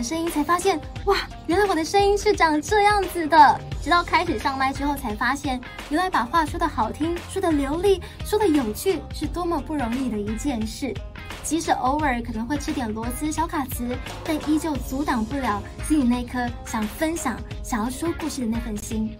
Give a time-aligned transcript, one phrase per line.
[0.00, 3.60] 的声音，才发现哇，原来我的声音是长这样子的。
[3.82, 10.94] 直到开始上麦之后，才发现原来把话说得好听、说得流利、说得有趣，是多么不容易的一件事。
[11.42, 13.94] 即使偶尔可能会吃点螺丝小卡词，
[14.24, 19.14] 但依旧阻挡不了心里那颗想分享、想要说故事的那份心。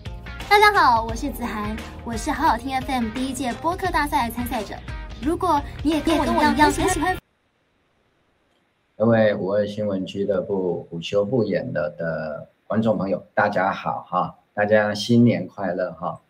[0.48, 4.74] 大家好，我是子涵，我是好好听 FM 第一届播客大赛的参赛者。
[5.20, 7.14] 如果你也跟我一样很喜欢。
[9.00, 14.38] 各位五二新闻俱乐部午休不演了的观众朋友，大家好哈！
[14.52, 16.20] 大家新年快乐哈！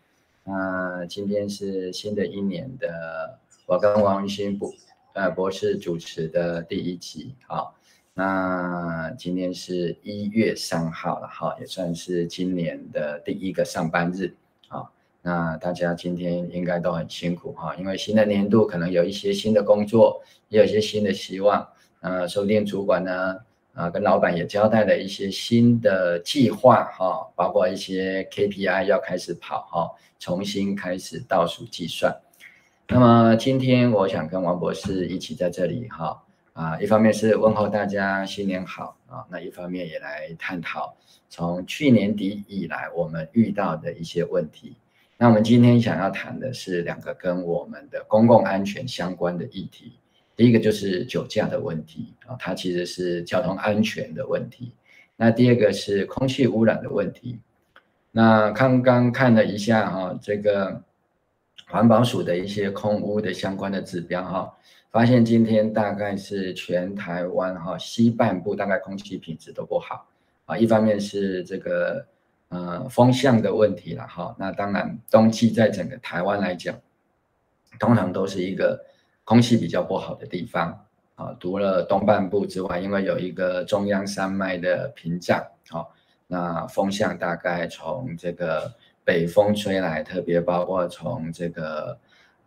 [0.45, 4.71] 那今天是新的一年的，我跟王云兴博
[5.11, 7.73] 呃博士主持的第一集哈。
[8.13, 14.33] 那今天是一月三号了哈，也算是今年的第一个上班日
[14.69, 14.89] 啊。
[15.21, 21.67] 那大家今天应该都很辛苦哈，因为新的年度可能有一些新的工作，也有一些新的希望。
[22.01, 23.37] 呃，收店主管呢，
[23.73, 32.11] 啊，跟老板也交代了一些新的计划哈，包括一些 KPI 要开始跑哈，重新开始倒数计算。
[32.87, 40.95] 那么今天我想跟王博士一起在这里哈，啊，一方面是问候大家新年好啊，那一方面也来探讨
[41.29, 44.75] 从去年底以来我们遇到的一些问题。
[45.17, 49.93] 那我们今天想要谈的是两个跟我们的公共安全相关的议题。
[50.35, 54.71] 第一个就是酒驾的问题啊，它其实是交通安全的问题。
[55.15, 57.39] 那第二个是空气污染的问题。
[58.11, 60.81] 那刚刚看了一下哈，这个
[61.67, 64.57] 环保署的一些空污的相关的指标哈，
[64.89, 70.07] 发现今天大概是全台湾哈西半部大概空气品质都不好
[70.45, 70.57] 啊。
[70.57, 72.07] 一方面是这个
[72.49, 76.75] 呃风向的问题了哈，那当然冬季在整个台湾来讲，
[77.79, 78.85] 通常都是一个。
[79.23, 85.93] 空气比较不好的地方啊，除了东半部之外，因为有一个中央山脉的屏障，好，
[86.27, 91.97] 那风向大概从这个北风吹来，特别包括从这个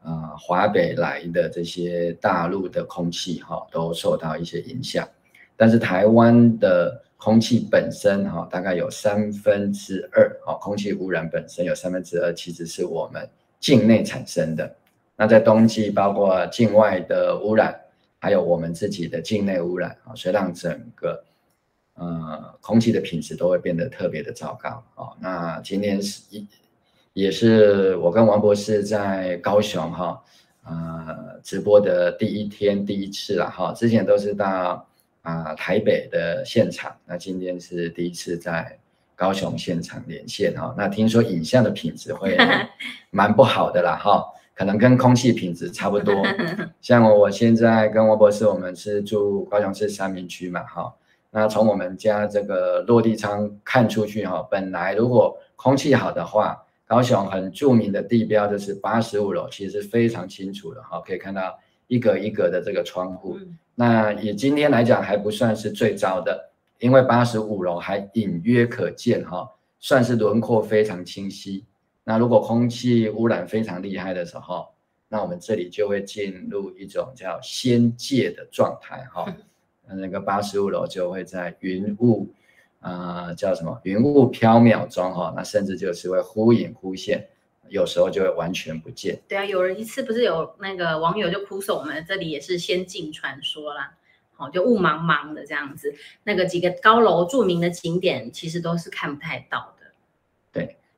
[0.02, 5.08] 呃华北来的这些大陆的空气哈，都受到一些影响。
[5.56, 13.28] 但是台湾的空气本身哈，大概有三分之二，哦，空气污染本身有三分之二其实是我们
[13.60, 14.76] 境内产生的。
[15.16, 17.78] 那在冬季，包括境外的污染，
[18.18, 21.24] 还有我们自己的境内污染啊，所以让整个
[21.94, 25.14] 呃空气的品质都会变得特别的糟糕啊。
[25.20, 26.46] 那今天是一
[27.12, 30.20] 也是我跟王博士在高雄哈
[30.64, 34.84] 呃直播的第一天第一次了哈，之前都是到
[35.22, 38.76] 啊台北的现场，那今天是第一次在
[39.14, 40.74] 高雄现场连线哈。
[40.76, 42.36] 那听说影像的品质会
[43.12, 44.24] 蛮不好的啦哈。
[44.54, 46.14] 可能跟空气品质差不多，
[46.80, 50.94] 像我我现在跟王博士，我们是住高雄市三民区嘛，哈，
[51.30, 63.36] 那从我们家这个落地窗看出去，哈，本来如果空气好的话，高雄很著名的地标就是八十五楼，其实非常清楚的，哈，可以看到一格一格的这个窗户，
[63.74, 69.50] 那以今天来讲还不算是最糟的，因为八十五楼还隐约可见，哈，
[69.80, 71.64] 算是轮廓非常清晰。
[72.04, 74.68] 那如果空气污染非常厉害的时候，
[75.08, 79.34] 那我们这里就会进入一种叫仙界的状态哈，
[79.88, 82.28] 那个八十五楼就会在云雾，
[82.80, 87.26] 啊、呃、叫什么云雾缥缈中哈，那甚至就是会忽隐忽现，
[87.68, 89.18] 有时候就会完全不见。
[89.28, 93.94] 对啊，有人一次不是有那个网友就哭诉我们这里也是仙境传说啦，
[94.34, 95.94] 好，就雾茫茫的这样子，
[96.24, 99.73] 那个几个高楼著名的景点其实都是看不太到。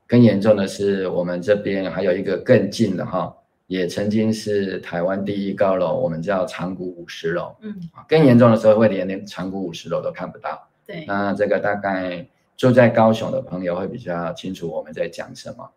[0.06, 3.34] 更严重的是，我们这边还有一个更近的哈，
[3.66, 7.56] 也曾经是台湾第一高楼，我们叫长谷五十楼。
[7.60, 7.74] 嗯，
[8.08, 10.68] 更严重的时候会连连长谷五十楼都看不到。
[10.86, 12.24] 对，那这个大概
[12.56, 15.68] 住在高雄的朋友会比较清楚我们在讲什么。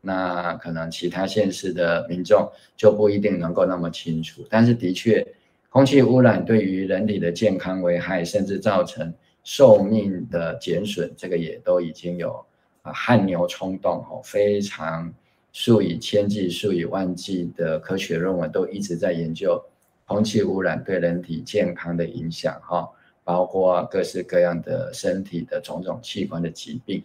[0.00, 4.44] 那可能其他县市的民众就不一定能够那么清楚。
[4.50, 5.26] 但是的确，
[5.70, 9.12] 空气污染对于人体的健康危害，甚至造成
[9.44, 12.44] 寿命的减损，这个也都已经有。
[12.92, 15.12] 汗牛充栋哦，非常
[15.52, 19.62] 数以千计、数以万计的科学论文都一直在研究
[20.06, 22.88] 空气污染对人体健康的影响哈，
[23.24, 27.02] 包括各式各样的身体的种种器官的疾病。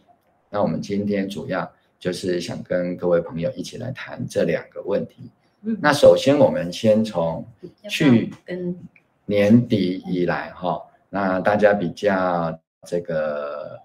[0.49, 5.31] 那我们今天主要就是想跟各位朋友一起来谈这两个问题。
[5.79, 7.45] 那首先我们先从
[7.89, 8.31] 去
[9.25, 13.80] 年底以来哈，那大家比较这个。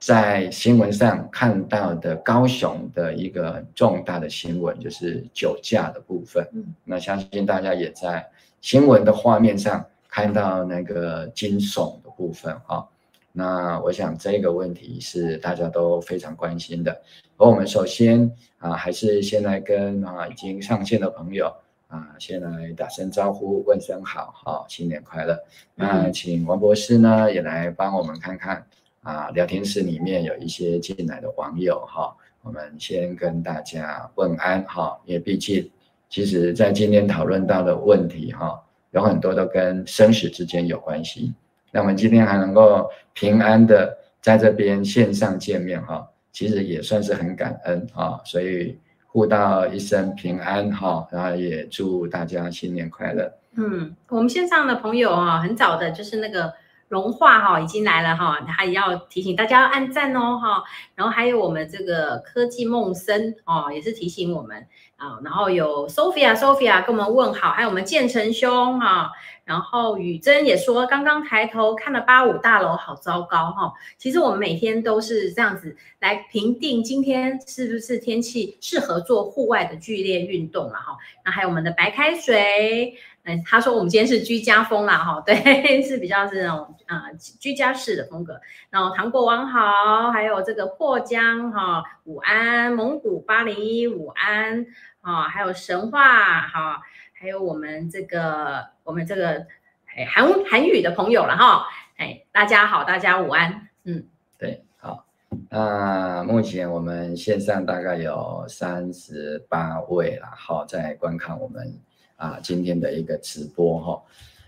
[0.00, 6.44] 在新闻上看到的高雄的一个重大的新闻，就是酒驾的部分。
[6.52, 8.26] 嗯，那相信大家也在
[8.62, 12.88] 新闻的画面上看到那个惊悚的部分哈。
[13.32, 17.02] 那我想这个问题是大家都非常关心的。
[17.36, 21.54] 而我们首先啊，还是先来跟啊已经上线的朋友
[21.88, 25.38] 啊，先来打声招呼，问声好，好，新年快乐。
[25.74, 28.66] 那请王博士呢也来帮我们看看
[29.02, 35.70] 啊，聊天室里面有一些进来的网友哈，我们先跟大家问安哈，因为毕竟
[36.08, 38.60] 其实在今天讨论到的问题哈，
[38.90, 41.32] 有很多都跟生死之间有关系。
[41.72, 53.32] 那我们今天还能够平安的在这边线上见面哈，其实也算是很感恩啊，所以互道一声平安哈，然后也祝大家新年快乐。
[53.54, 56.52] 嗯，我们线上的朋友啊，很早的就是那个
[56.90, 60.64] 融化哈已经来了哈，他也要提醒大家要按赞哦哈，
[60.96, 64.66] 然后还有我们这个科技梦生哦，也是提醒我们
[64.96, 69.12] 啊，然后有 Sophia Sophia 跟我们问好，还有我们建成兄哈。
[69.44, 73.72] 然后雨珍也说，刚刚抬头看了八五大楼，好糟糕哈。
[73.98, 80.96] 其实我们每天都是这样子来评定今天是不是天气适合做户外的剧烈运动了哈。
[81.24, 82.94] 那还有我们的白开水，
[83.24, 87.04] 嗯，他说我们今天是居家风啦哈，对， 是比较是那种啊、
[87.38, 88.40] 居家式的风格。
[88.70, 94.66] 然后糖果王好，还有这个破江哈，午安，蒙古八零一午安
[95.00, 96.82] 啊，还有神话哈。
[97.12, 99.46] 还有我们这个，我们这个，
[99.94, 101.66] 哎，韩韩语的朋友了哈，
[101.98, 104.06] 哎，大家好，大家午安，嗯，
[104.38, 105.04] 对，好，
[105.50, 111.78] 那目前我们线上大概有三十八位了，好，在观看我们
[112.20, 114.02] 啊今天的一个直播哈。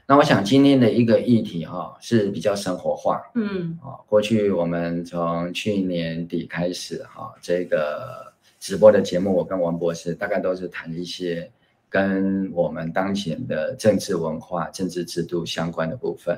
[0.06, 11.50] 那我想今天的一个议题哈是比较生活化，嗯，啊，过去我们从去年底开始哈，这个直播的节目，我跟王博士大概都是谈一些。
[11.92, 16.34] 跟我们当前的政治文化、政治制度相关的部分，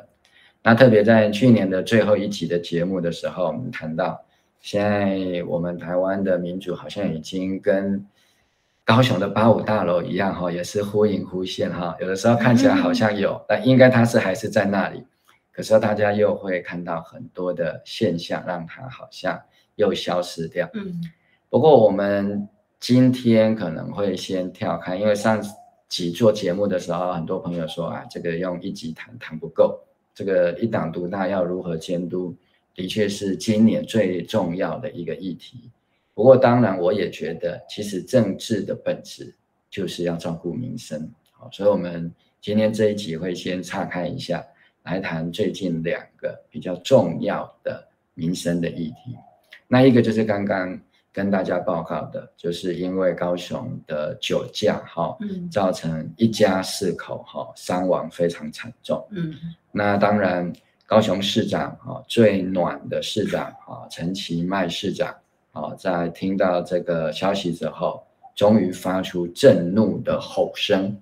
[0.64, 4.20] 那特别在去年的最后一集的节目的时候，我们谈到，
[4.60, 8.04] 现在我们台湾的民主好像已经跟
[8.84, 15.04] 高雄的八五大楼一样哈，也是忽隐忽现哈，有的时候看起来好像有，但应该它是还是在那里，
[15.52, 19.40] 可是大家又会看到很多的现象，让它好像
[19.76, 20.68] 又消失掉。
[20.74, 21.00] 嗯，
[21.48, 22.48] 不过我们。
[22.80, 25.42] 今天可能会先跳开，因为上
[25.88, 29.80] 集做节目的时候，很多朋友说啊，这个用一集谈谈不够，
[30.14, 32.36] 这个一党独大要如何监督，
[32.74, 35.70] 的确是今年最重要的一个议题。
[36.14, 39.34] 不过当然，我也觉得，其实政治的本质
[39.68, 41.10] 就是要照顾民生。
[41.32, 44.42] 好，所以我们今天这一集会先岔开一下，
[44.84, 49.16] 来谈最近两个比较重要的民生的议题。
[49.68, 50.80] 那一个就是刚刚。
[51.14, 55.16] 跟大家报告的，就是因为高雄的酒驾哈，
[55.48, 59.06] 造成一家四口哈伤亡非常惨重。
[59.10, 59.32] 嗯，
[59.70, 60.52] 那当然，
[60.86, 65.14] 高雄市长哈最暖的市长哈陈其迈市长
[65.54, 68.04] 啊，在听到这个消息之后，
[68.34, 70.94] 终于发出震怒的吼声，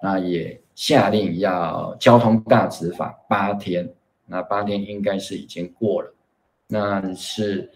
[0.00, 3.86] 那也下令要交通大执法八天，
[4.24, 6.14] 那八天应该是已经过了，
[6.66, 7.70] 那是。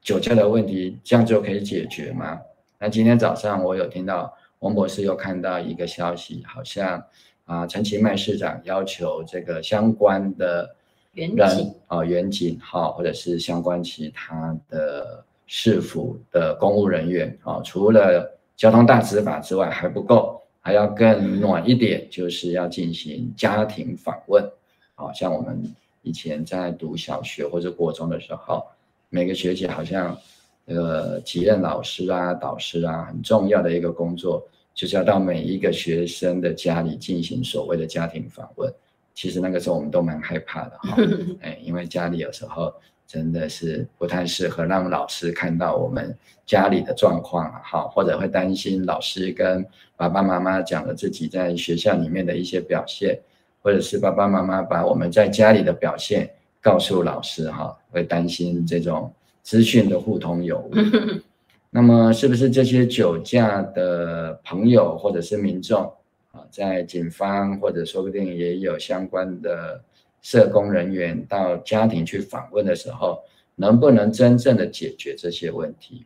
[0.00, 2.40] 酒驾的问题这样就可以解决吗？
[2.78, 7.04] 那今天早上我有听到王博士又看到一个消息，好像
[7.44, 10.74] 啊陈其迈市长要求这个相关的
[11.12, 11.36] 人
[11.88, 24.48] 啊员警哈，或者是相关其他的市府的公务人员啊，除了交通大执法之外还不够，还要更暖一点，就是要进行家庭访问。
[24.94, 25.60] 好像我们
[26.02, 28.64] 以前在读小学或者国中的时候。
[29.10, 30.14] 每个学期好像，
[30.66, 38.70] 呃，体验老师啊、导师啊，很重要的一个工作，就是要到每一个学生的家里进行所谓的家庭访问。
[39.14, 40.96] 其实那个时候我们都蛮害怕的哈，
[41.40, 42.70] 哎，因为家里有时候
[43.08, 46.14] 真的是不太适合让老师看到我们
[46.46, 53.18] 家里的状况哈，或者会担心老师跟爸爸妈妈讲了自己在学校里面的一些表现，
[53.62, 56.30] 或者是爸爸妈妈把我们在家里的表现。
[56.60, 59.10] 告诉老师哈，会担心这种
[59.42, 60.72] 资讯的互通有无。
[61.70, 65.84] 那么，是不是这些酒驾的朋友或者是民众
[66.32, 69.80] 啊，在警方或者说不定也有相关的
[70.22, 73.22] 社工人员到家庭去访问的时候，
[73.56, 76.04] 能不能真正的解决这些问题？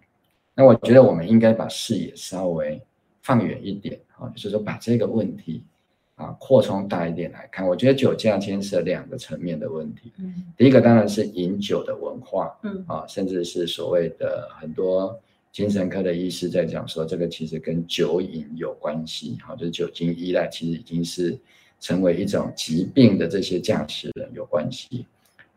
[0.55, 2.81] 那我觉得我们应该把视野稍微
[3.23, 5.63] 放远一点啊，就是说把这个问题。
[6.17, 10.13] 啊，扩充大一点来看，我觉得酒驾牵涉两个层面的问题。
[10.19, 15.19] 嗯，第一个当然是饮酒的文化，嗯啊，甚至是所谓的很多
[15.51, 19.39] 精神科的医师在讲说，这个其实跟酒瘾有关系。
[19.43, 21.37] 好，就是酒精依赖其实已经是
[21.83, 25.05] 成为一种疾病的这些驾驶人有关系。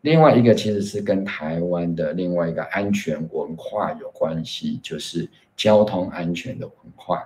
[0.02, 7.22] 另外一个其实是跟台湾的另外一个安全文化有关系，就是交通安全的文化。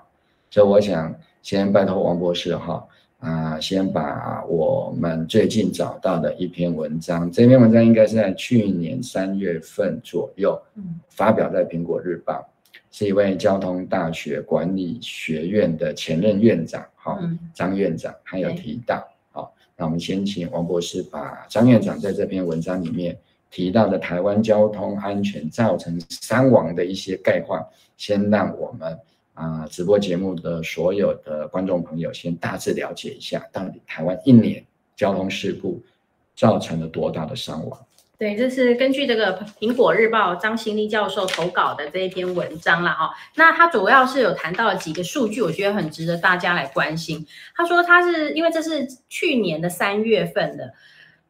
[0.51, 2.87] 所以我想先拜托王博士哈
[3.19, 10.61] 啊，先把我们最近找到的一篇文章，这篇文章应该是在去年三月份左右，
[11.09, 12.47] 发表在苹果日报，
[12.91, 17.19] 是一位交通大学管理学院的前任院长哈
[17.55, 19.03] 张院长，还有提到，
[19.33, 23.19] 好，那我们先请王博士把张院长在这篇文章里面
[23.51, 27.67] 提到的台湾交通安全造成伤亡的一些概况，
[27.97, 28.99] 先让我们。
[29.33, 34.63] 啊，直播节目的所有的观众朋友，先大致了解一下，到底台湾一年
[34.95, 35.81] 交通事故
[36.37, 37.87] 造成了多大的伤亡？
[38.21, 43.11] 对，这是根据这个苹果日报张新立教授投稿的这一篇文章了哈。
[43.35, 47.27] 那他主要是有谈到了几个数据，我觉得很值得大家来关心。
[47.57, 50.71] 他说他是因为这是去年的三月份的。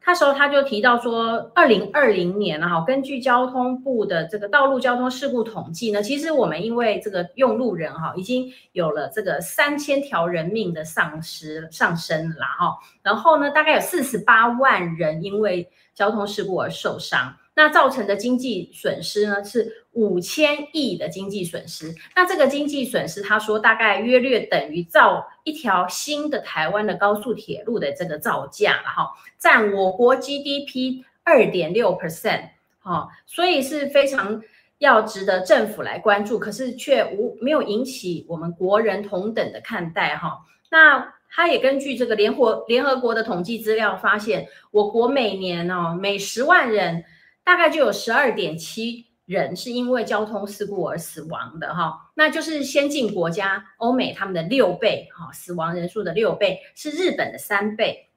[0.05, 17.35] 那时候他就提到说，二零二零年哈，根据交通部的这个道路交通事故统计呢，其实我们因为这个用路人哈，已经有了这个三千条人命的丧失上升了哈，然后呢，大概有四十八万人因为交通事故而受伤。
[17.61, 21.93] 那造成的经济损失呢，是五千亿的经济损失。
[22.15, 32.49] 那这个经济损失，他说大概约略等于造一条新的台湾的高速铁路的这个造价了哈，占我国 GDP 二点六 percent
[32.79, 34.41] 哈，所以是非常
[34.79, 40.39] 要值得政府来关注，可是却无没有引起我们国人同等的看待哈。
[40.71, 47.05] 那他也根据这个联合联合国的统计资料发现，我国每年哦每十万人。
[47.43, 58.09] 大概就有十二点七人是因为交通事故而死亡的哈，那就是先进国家欧美他们的六倍哈，死亡人数的六倍是日本的三倍。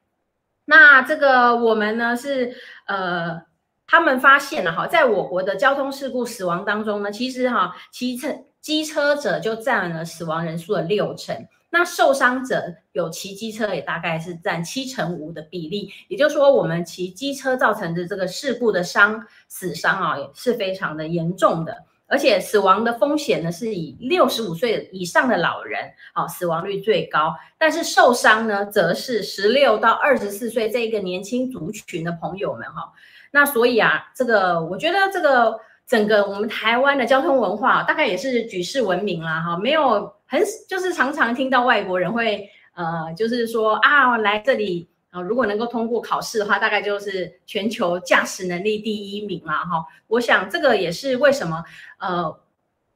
[0.65, 3.43] 那这个我们呢是呃，
[3.87, 11.47] 他们发现了哈，在我国的交通事故死亡当中呢，其实哈骑车机车者就占了死亡人数的六成。
[11.75, 21.77] 那受伤者有骑机车也大概是占七成五的比例，也就是说，我们骑机车造成的这个事故的伤死伤啊，也是非常的严重的，
[22.07, 32.93] 而且死亡的风险呢是以六十五岁以上的老人啊死亡率最高，但是受伤呢则是十六到二十四岁这一个年轻族群的朋友们哈，
[33.33, 40.15] 那所以啊，这个我觉得这个整个我们台湾的交通文化大概也是举世闻名啦哈，没有。
[40.35, 49.87] 很就是常常听到外国人会呃，就是说啊，来这里啊，如果能够通过考试的话，大概就是全球驾驶能力第一名啦哈。
[50.09, 51.63] 我想这个也是为什么
[52.01, 52.37] 呃，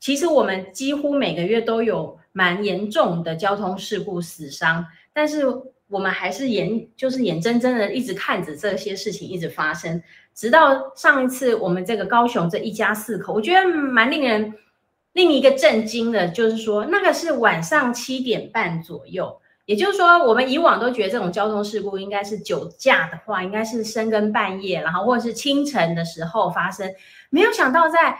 [0.00, 5.44] 其实我们几乎每个月都有蛮严重的交通事故死伤，但是
[5.88, 10.02] 我们还是眼就是眼睁睁的一直看着这些事情一直发生，
[10.34, 14.52] 直到上一次我们这个高雄这一家四口，我觉得蛮令人。
[15.18, 26.88] 另一个震惊的就是说，那个是晚上七点半左右，也就是说，我们以往都觉得这种交通事故应该是酒驾的话，应该是深更半夜，然后或者是清晨的时候发生，
[27.30, 28.16] 没有想到在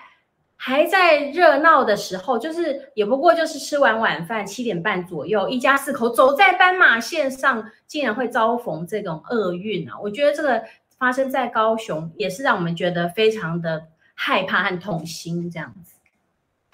[0.57, 9.95] 还在热闹的时候，就是也不过就是吃完晚饭七点半左右，一家四口走在斑马线上，竟然会遭逢这种厄运啊！
[10.03, 10.65] 我觉得这个
[10.99, 15.93] 发生在高雄，也是让我们觉得非常的害怕和痛心，这样子。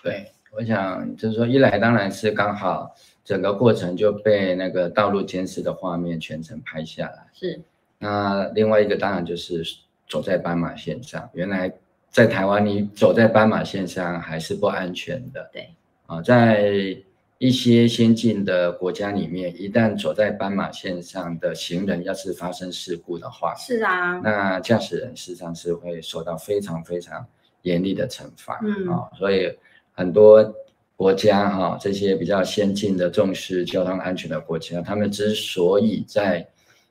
[0.05, 2.95] 对，我想就是说，一来当然是刚好
[3.25, 7.27] 整个过程就被那个道路监视的画面全程拍下来。
[7.33, 7.59] 是。
[7.99, 9.65] 那另外一个当然就是
[10.07, 11.73] 走在斑马线上，原来
[12.11, 15.49] 在台湾你走在斑马线上还是不安全的。
[15.51, 15.71] 对。
[16.05, 16.71] 啊，在
[17.39, 27.27] 一些先进的国家里面，一旦走在斑马线上的行人要是发生事故的话，是啊，那驾驶人实上是会受到非常非常
[27.63, 28.61] 严厉的惩罚。
[28.63, 28.87] 嗯。
[28.89, 29.51] 啊，所以。
[29.95, 30.55] 很多
[30.97, 36.47] 国家哈，这些比较先进的、重视交通安全的国家，他们之所以在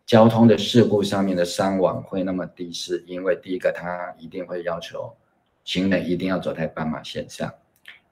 [0.05, 5.13] 交通的事故上面的伤亡会那么低，是因为第一个，他一定会要求
[5.63, 7.50] 行人一定要走在斑马线上；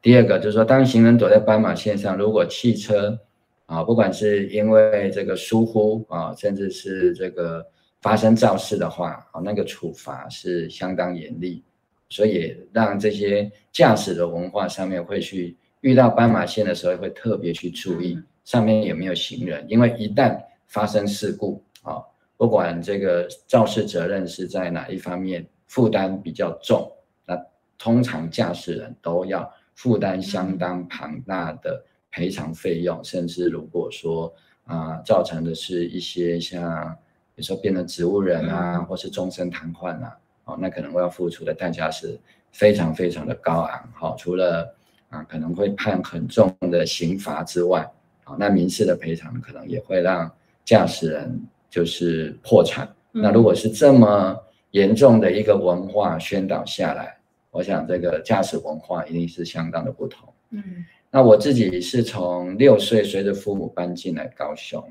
[0.01, 3.19] 第二个，就是说，当行人走在斑马线上，如果汽车
[3.65, 7.65] 啊，不管是因为这个疏忽啊，甚至是这个
[8.01, 11.63] 发生肇事的话，啊，那个处罚是相当严厉。
[12.11, 20.37] 所以让这些驾驶的文化上面会去遇到斑马线的时候，会特别去注意上面有没有行人，因为一旦
[20.67, 22.03] 发生事故啊，
[22.35, 26.91] 不管这个肇事责任是在哪一方面负担比较重，
[27.25, 27.41] 那
[27.77, 34.31] 通常驾驶人都要负担相当庞大的赔偿费用，甚至如果说
[34.65, 36.93] 啊造成的是一些像
[37.33, 40.17] 比如说变成植物人啊，或是终身瘫痪啊。
[40.51, 42.19] 好，那可能会要付出的代价是
[42.51, 44.75] 非常非常的高昂，好，除了
[45.07, 47.89] 啊可能会判很重的刑罚之外，
[48.25, 50.29] 好，那民事的赔偿可能也会让
[50.65, 52.85] 驾驶人就是破产。
[53.13, 54.37] 那如果是这么
[54.71, 57.17] 严重的一个文化宣导下来，
[57.49, 60.27] 我想这个驾驶文化一定是相当的不同。
[60.49, 60.63] 嗯，
[61.09, 64.83] 那我自己是从六岁随着父母搬进来高雄，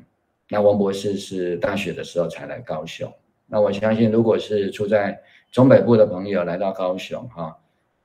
[0.49, 3.13] 那王博士是大学的时候才来高雄。
[3.53, 7.57] 那我相信，如果是住在中北部的朋友来到高雄，哈，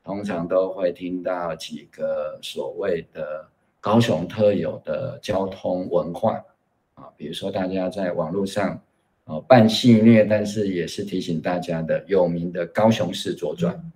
[0.03, 3.47] 通常都会听到几个所谓的
[3.79, 6.43] 高雄特有的交通文化
[6.95, 8.81] 啊，比如说大家在网络上。
[9.27, 13.91] 哦，半戏谑，但是也是提醒大家的有名的高雄市左转。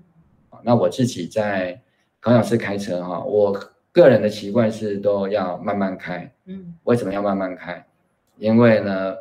[0.63, 1.79] 那我自己在
[2.20, 3.56] 高雄市开车哈，我
[3.91, 6.34] 个人的习惯是都要慢慢开。
[6.46, 7.86] 嗯，为什么要慢慢开？
[8.39, 9.18] 因为呢，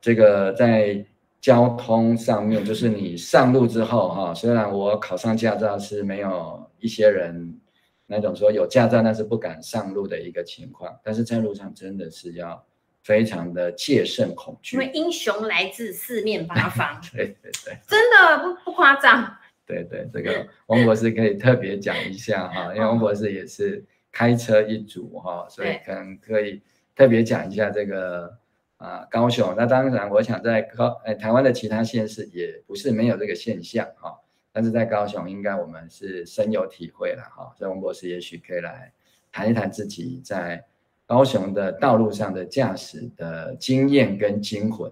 [0.00, 1.04] 这个在
[1.40, 7.58] 交通上面，就是你上路之后哈，虽然我考上驾照是没有一些人
[8.06, 12.64] 那种说有驾照但是不敢上路的一个情况，但是在路上真的是要。
[13.02, 17.00] 非常的戒慎恐惧，因为英雄来自四面八方。
[17.14, 19.32] 对对对，真的不不夸张。
[19.64, 26.60] 对对，这个王博士可以特别讲一下哈，因为王博士也是开车一族哈，所以可能可以
[26.96, 28.36] 特别讲一下这个
[28.78, 29.54] 啊高雄。
[29.56, 34.18] 那当然，我想在高哎台湾的其他县市也不是没有这个现象哈，
[34.52, 38.92] 但是在高雄应该我们是深有体会了哈，所以王博士也许可以来
[39.30, 40.64] 谈一谈自己在。
[41.08, 44.90] 高雄的道路上的驾驶的经验跟惊魂，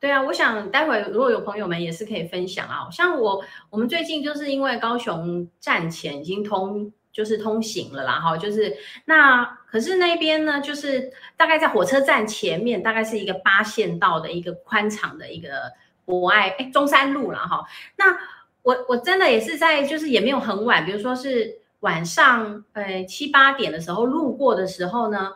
[0.00, 2.88] 对啊，我想待会如果有朋友们也是可以分享啊。
[2.90, 9.44] 像我，我们最近就是因为高雄站前已经通，就是通行了啦，哈，就是那
[9.76, 15.72] 可是那边呢，就是大概在火车站前面，大概是一个八线道的一个宽敞的一个
[16.06, 17.66] 博爱哎中山路了哈。
[17.96, 18.16] 那
[18.62, 21.58] 我我真的也是在，就是也没有很晚，比如说是。
[21.80, 25.34] 晚上，呃，七八点的时候路过的时候呢，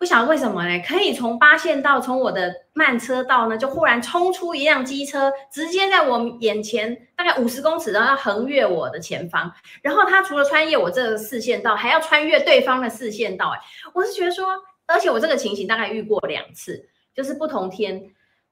[0.00, 9.52] 不晓得为什么呢，可以从八线道，从我的慢车道呢，就忽然冲出一辆机车，直接在我眼前大概五十公尺，然后要横越我的前方。
[9.82, 13.50] 然后他除了穿越我这个四线道，还要穿越对方的四线道。
[13.50, 13.60] 哎，
[13.92, 14.46] 我是觉得说，
[14.86, 18.02] 而且我这个情形大概遇过两次，就是不同天。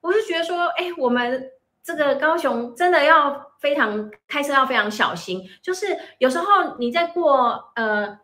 [0.02, 1.50] 我是觉得说，哎，我们。
[1.84, 5.86] 这个高雄真的要非常开车要非常小心，就是
[6.18, 8.18] 有时候你在过呃，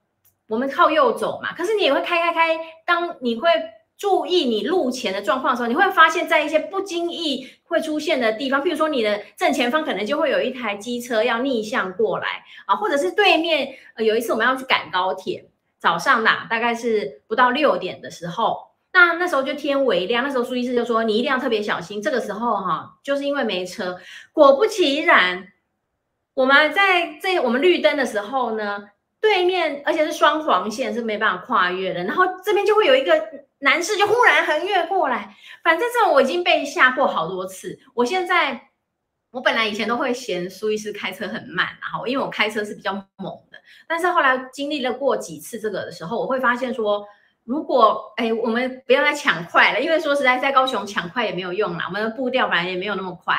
[0.48, 3.48] 我们靠右走嘛，可是你也会开开开，当你会
[3.96, 18.74] 注意你路前的状况的时候，你会发现在一些不经意会出现的地方，譬如说你的正前方可能就会有一台机车要逆向过来啊，或者是对面，呃，有一次我们要去赶高铁，早上啦，大概是不到六点的时候。
[18.92, 22.00] 那那时候就天微亮，那时候苏医师就说，你一定要特别小心。
[22.00, 23.98] 这个时候哈，就是因为没车。
[24.33, 25.48] 果不其然，
[26.35, 28.85] 我们在这我们绿灯的时候呢，
[29.24, 32.04] 对面而且是双黄线是没办法跨越的。
[32.04, 33.12] 然后这边就会有一个
[33.60, 35.34] 男士就忽然横越过来。
[35.62, 37.78] 反正这种我已经被吓过好多次。
[37.94, 38.68] 我现在
[39.30, 43.58] 我本来以前都会嫌苏医师开车很慢，然后因为我开车是比较猛的。
[43.88, 47.06] 但是后来经历了过几次这个的时候，我会发现说。
[47.46, 53.37] 如果哎，我们不要再抢快了，因为说实在，在高雄抢快也没有用啦，我们的步调本来也没有那么快。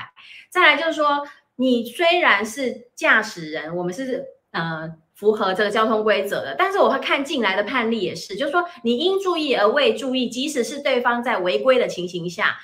[0.52, 12.58] 再来就是说，你虽然是驾驶人，我们是呃符合这个交通规则的，但是我会看进来的判例也是，就是说你应注意而未注意，即使是对方在违规的情形下，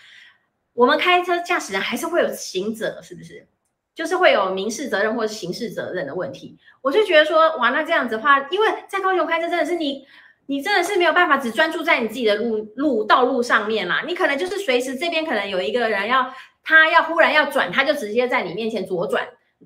[0.73, 3.47] 我们开车驾驶人还是会有刑责，是不是？
[3.95, 6.57] 就是会有民事责任或者刑事责任的问题。
[6.81, 10.05] 我就觉得说，哇，那这样子的话，因为在高雄开车真的是你。
[10.47, 19.25] 你真的是没有办法只专注在你自己的路路道路上面啦，你可能就是随时这边可能有一个人要他要忽然要转，他就直接在你面前左转，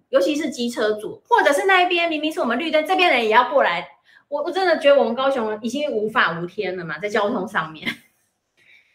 [0.09, 3.87] 尤其是机车主，或者是那一边明明是我们绿灯，这边人也要过来。
[4.27, 7.87] 我我真的觉得我们高雄已经无法无天了嘛，在交通上面。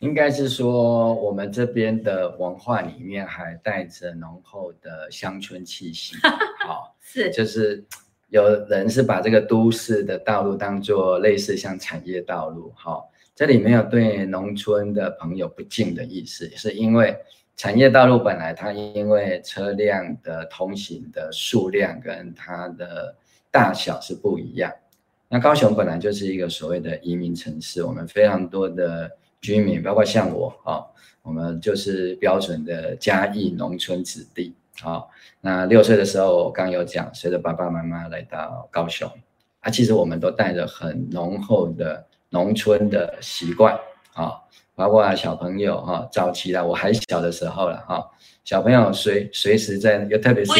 [0.01, 6.15] 应该是说我们这边的文化里面还带着浓厚的乡村气息，
[6.67, 7.85] 好，是就是。
[8.31, 13.03] 有人是把这个都市的道路当做类似像产业道路，哈，
[13.35, 17.17] 这里没有对农村的朋友不敬的意思，是因为
[17.61, 23.15] 产业道路本来它因为车辆的通行的数量跟它的
[23.51, 24.73] 大小是不一样。
[25.29, 29.11] 那高雄本来就是一个所谓的移民城市，我们非常多的
[29.43, 30.81] 居民，包括像我，啊，
[31.21, 34.55] 我们就是标准的嘉义农村子弟。
[34.81, 35.11] 好，
[35.43, 39.07] 那六岁的时候，刚有讲，随着爸爸妈妈来到高雄，
[39.61, 43.79] 啊，其实我们都带着很浓厚的农村的习惯，
[44.15, 44.41] 啊，
[44.81, 48.03] 包括小朋友哈，早期了我还小的时候了哈，
[48.45, 50.51] 小朋友随随时在，又特别是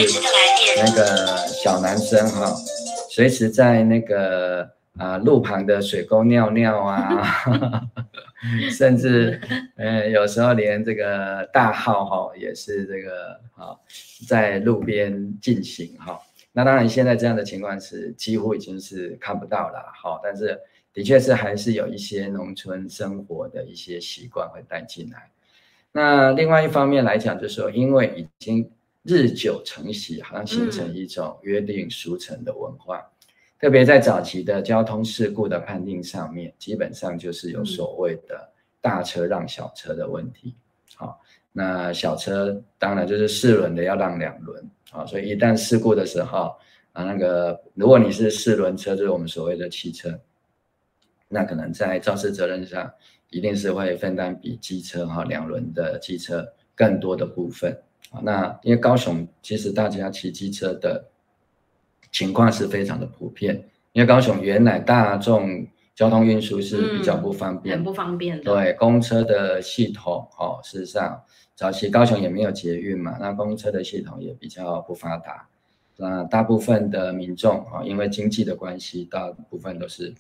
[0.77, 2.55] 那个小男生哈，
[3.09, 7.83] 随时在那个啊路旁的水沟尿尿啊，
[8.71, 9.41] 甚至
[9.77, 13.75] 呃有时候连这个大号哈也是这个啊
[14.29, 16.21] 在路边进行哈。
[16.53, 20.61] 那当然，现在这样的情况是几乎已经是看不到了，好，但是
[20.93, 25.31] 的确是还是有一些农村生活的一些习惯会带进来。
[25.93, 28.71] 那另外一方面来讲，就是说，因为已经
[29.03, 33.11] 日久成习，好像形成一种约定俗成的文化，嗯、
[33.61, 38.51] 特别在早期的交通事故的判定上面，基本上就是有所谓的
[38.81, 40.55] 大车让小车的问题，
[40.95, 41.21] 好。
[41.53, 46.55] 那小车当然就是四轮的要让两轮啊，所以一旦事故的时候
[46.93, 50.17] 啊，那个如果你是四轮车，就是我们所谓的汽车，
[51.31, 52.93] 那可能在肇事责任上
[53.31, 58.21] 一定是会分担比机车哈两轮的机车更多的部分啊。
[58.23, 61.07] 那因为高雄其实大家骑机车的
[62.13, 63.55] 情况是非常的普遍，
[63.93, 65.67] 因为高雄原来大众。
[65.93, 68.45] 交通运输是比较不方便，很不方便的。
[68.45, 71.23] 对，公车的系统，哦，事实上
[71.55, 75.47] 早期高雄也没有捷运嘛，那公车的系统也比较不发达。
[75.99, 80.15] 那大部分的民众，啊，因为经济的关系，大部分都是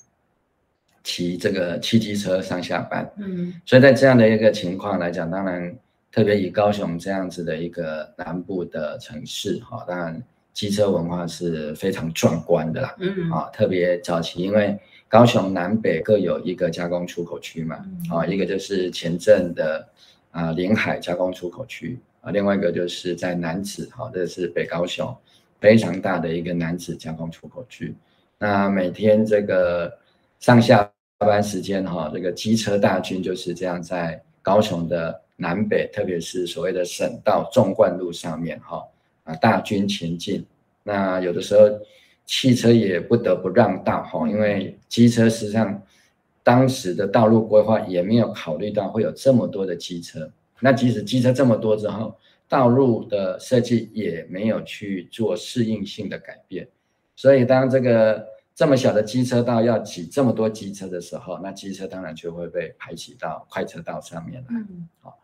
[1.02, 3.10] 骑这个汽机车上下班。
[3.16, 5.76] 嗯，所以在这样的一个情况来讲，当然
[6.12, 12.96] 特别以高雄这样子的一个南部的城市，哈，当然机车文化是非常壮观的啦。
[12.98, 14.78] 嗯，啊，特别早期因为。
[15.10, 19.84] 高雄南北各有一个加工出口区嘛，啊，一个就是前镇的
[20.30, 25.12] 啊临海加工出口区啊，另外一个就是在南子，哈，这是北高雄
[25.60, 27.92] 非常大的一个南子加工出口区。
[28.38, 29.92] 那每天这个
[30.40, 38.84] 上下班时间，哈，这个机车大军就是这样在高雄的南北，特别是所谓的省道纵贯路上面，哈，
[39.22, 40.44] 啊大军前进。
[40.82, 41.78] 那有的时候。
[42.26, 45.82] 汽车也不得不让道哈，因为机车实际上
[46.44, 50.30] 当时的道路规划也没有考虑到会有这么多的机车。
[50.60, 52.16] 那即使机车这么多之后，
[52.48, 56.68] 道路的设计也没有去做适应性的改变。
[57.16, 58.24] 所以当这个
[58.60, 64.54] 这么小的机车道要挤这么多机车的时候，那机车当然就会被排挤到快车道上面来。
[65.00, 65.18] 好。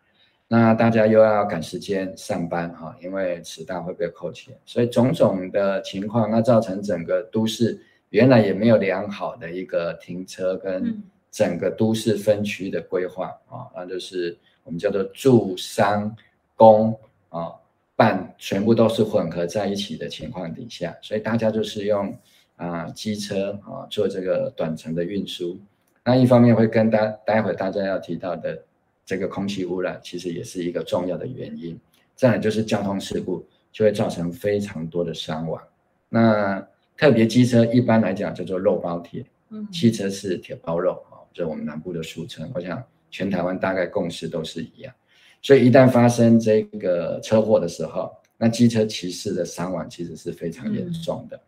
[0.49, 16.17] 那大家又要赶时间上班哈，因为迟到会被扣钱，所以种种的情况，那造成整个都市原来也没有良好的一个停车跟整个都市分区的规划啊，那就是我们叫做住商
[16.55, 17.53] 工啊
[17.97, 22.17] 办全部都是混合在一起的情况底下，所以大家就是用
[22.57, 25.59] 啊机车啊做这个短程的运输，
[26.05, 28.63] 那一方面会跟大待会大家要提到的。
[29.09, 31.79] 这个空气污染其实也是一个重要的原因，
[32.17, 35.63] 再来就是交通事故就会造成非常多的伤亡。
[36.09, 36.61] 那
[36.97, 42.51] 特别机车一般来讲叫做肉包铁，嗯汽车是铁包肉啊，就我们南部的俗称。
[42.53, 44.93] 我想全台湾大概共识都是一样，
[45.41, 51.41] 所以一旦发生这个车祸的时候，那机车骑士的伤亡其实是非常严重的。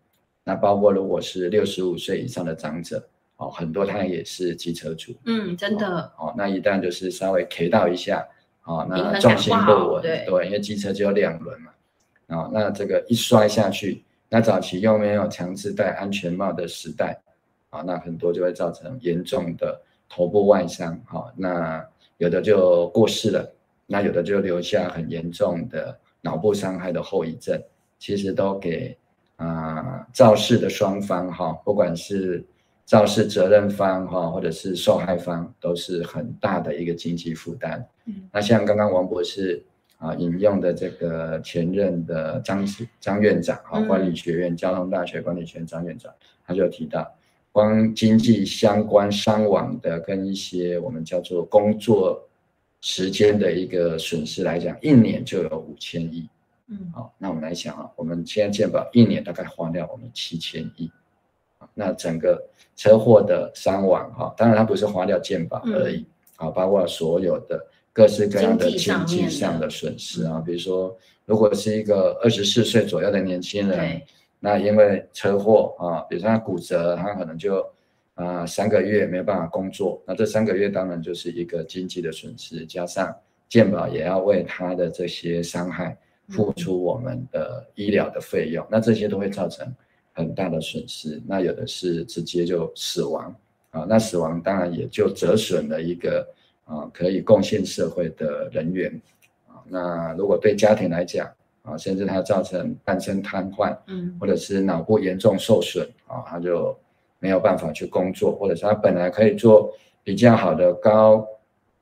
[0.48, 3.06] 那包括如果是六十五岁以上的长者。
[3.40, 8.26] 哦，很多他也是机车主，嗯，真的，哦，那一旦就是稍微 K 到一下，
[8.64, 11.70] 哦，那重心不稳，对，对，因为机车只有两轮嘛，
[12.34, 17.22] 哦，那这个一摔下去，那早期又没有强制戴安全帽的时代，
[17.70, 23.48] 啊，那很多就会造成严重的头部外伤，哈，那有的就过世了，
[23.86, 27.62] 那有的就留下很严重的脑部伤害的后遗症，
[28.00, 28.98] 其实都给
[29.38, 32.44] 啊肇事的双方，哈，不管是
[32.84, 37.84] 肇事责任方哈，或者是受害方，都是很大的一个经济负担。
[38.04, 39.64] 嗯，那像刚刚王博士
[39.98, 42.64] 啊引用的这个前任的张
[43.00, 46.12] 张院长啊，管理学院交通大学管理学院张院长，
[46.46, 47.14] 他就提到，
[47.52, 52.26] 光经济相关伤亡的跟一些我们叫做工作
[52.80, 56.28] 时间的一个损失来讲，一年就有五千亿。
[56.68, 60.90] 嗯，好，那我们来想啊，我们现在健保一年大概花掉我们七千亿。
[61.74, 62.40] 那整个
[62.76, 74.00] 车祸的伤亡哈，当然它不是花掉健保而已啊，包括所有的各式各样的经济上的损失啊，比如说如果是一个二十四岁左右的年轻人，
[74.38, 77.66] 那因为车祸啊，比如说他骨折，他可能就
[78.14, 83.12] 啊三个月没有办法工作，那这三个月当然就是一个经济的损失，加上
[83.48, 89.66] 健保也要为他的这些伤害付出我们的医疗的费用，那这些都会造成。
[90.14, 93.32] 很大的损失，那有的是直接就死亡
[93.70, 96.26] 啊，那死亡当然也就折损了一个
[96.64, 99.00] 啊可以贡献社会的人员
[99.46, 99.62] 啊。
[99.68, 101.30] 那如果对家庭来讲
[101.62, 106.76] 啊，甚至他造成半身瘫痪，嗯，或者是脑部严重受损啊，他就
[107.20, 111.24] 没有办法去工作，或者是他本来可以做比较好的高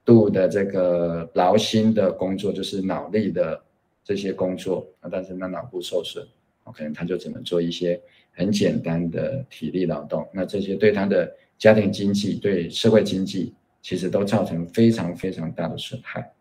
[0.05, 3.59] 度的这个劳心的工作，就是脑力的
[4.07, 6.25] 这些工作啊，但是那脑部受损，
[6.73, 10.25] 可能他就只能做一些很简单的体力劳动。
[10.33, 16.33] 那这些对他的家庭经济、对社会经济，其实都造成非常非常大的损害。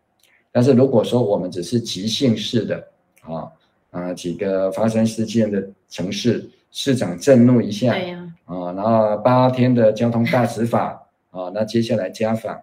[0.52, 2.88] 但是如果说我们只是急性式的
[3.22, 3.50] 啊
[3.90, 12.62] 啊几个发生事件的城市，市长震怒一下，对呀，啊，然后八天的交通大执法啊，那接下来家访。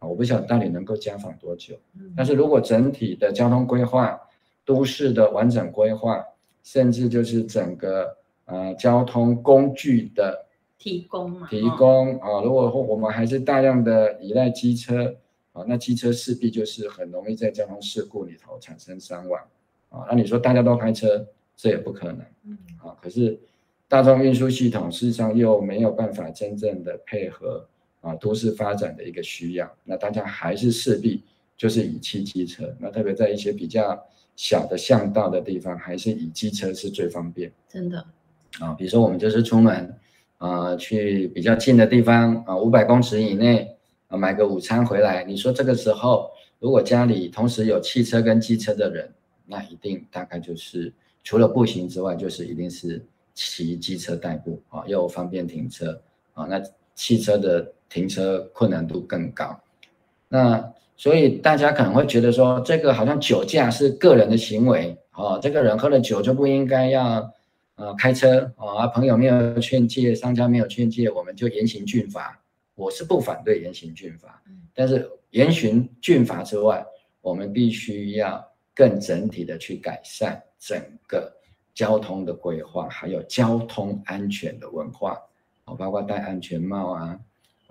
[0.00, 1.76] 我不晓得到底能够家访多久，
[2.16, 4.20] 但是如果整体的交通规划、
[4.64, 6.24] 都市的完整规划，
[6.62, 10.46] 甚至就是整个呃交通工具的
[10.78, 15.14] 提供嘛，提供啊，如果我们还是大量的依赖机车
[15.52, 19.40] 啊，那机车势必就是很容易在交通事故里头产生伤亡
[19.90, 20.06] 啊。
[20.08, 22.96] 那你说大家都开车，这也不可能嗯啊。
[23.00, 23.38] 可是
[23.88, 27.66] 大众运输系统事实上又没有办法真正的配合。
[28.02, 31.22] 啊，都市发展的一个需要，那大家还是势必
[31.56, 34.00] 就是以汽机车，那特别在一些比较
[34.36, 37.52] 小的巷道的地方，还是以机车是最方便。
[37.68, 38.04] 真的，
[38.60, 39.94] 啊，比如说我们就是出门，
[40.38, 43.76] 啊，去比较近的地方，啊，五百公尺以内，
[44.08, 49.12] 啊，买个午餐回来，你说这个时候如果家里同时有汽车跟机车的人，
[49.46, 56.02] 那一定大概就是除了步行之外，就是一定是骑机车代步，啊，又方便停车，
[56.34, 56.62] 啊，那
[56.94, 57.72] 汽车的。
[57.92, 59.54] 停车困难度更高，
[60.26, 67.32] 那所以大家可能会觉得说，这个好像酒驾是个人的行为哦，这个人喝了酒就不应该要
[67.74, 72.38] 呃开车哦，啊朋友没有劝诫，商家没有劝诫，我们就严刑峻法。
[72.74, 74.42] 我是不反对严刑峻法，
[74.74, 76.84] 但是严刑峻法之外，
[77.20, 78.42] 我们必须要
[78.74, 81.30] 更整体的去改善整个
[81.74, 85.20] 交通的规划，还有交通安全的文化，
[85.66, 87.18] 哦，包括戴安全帽啊。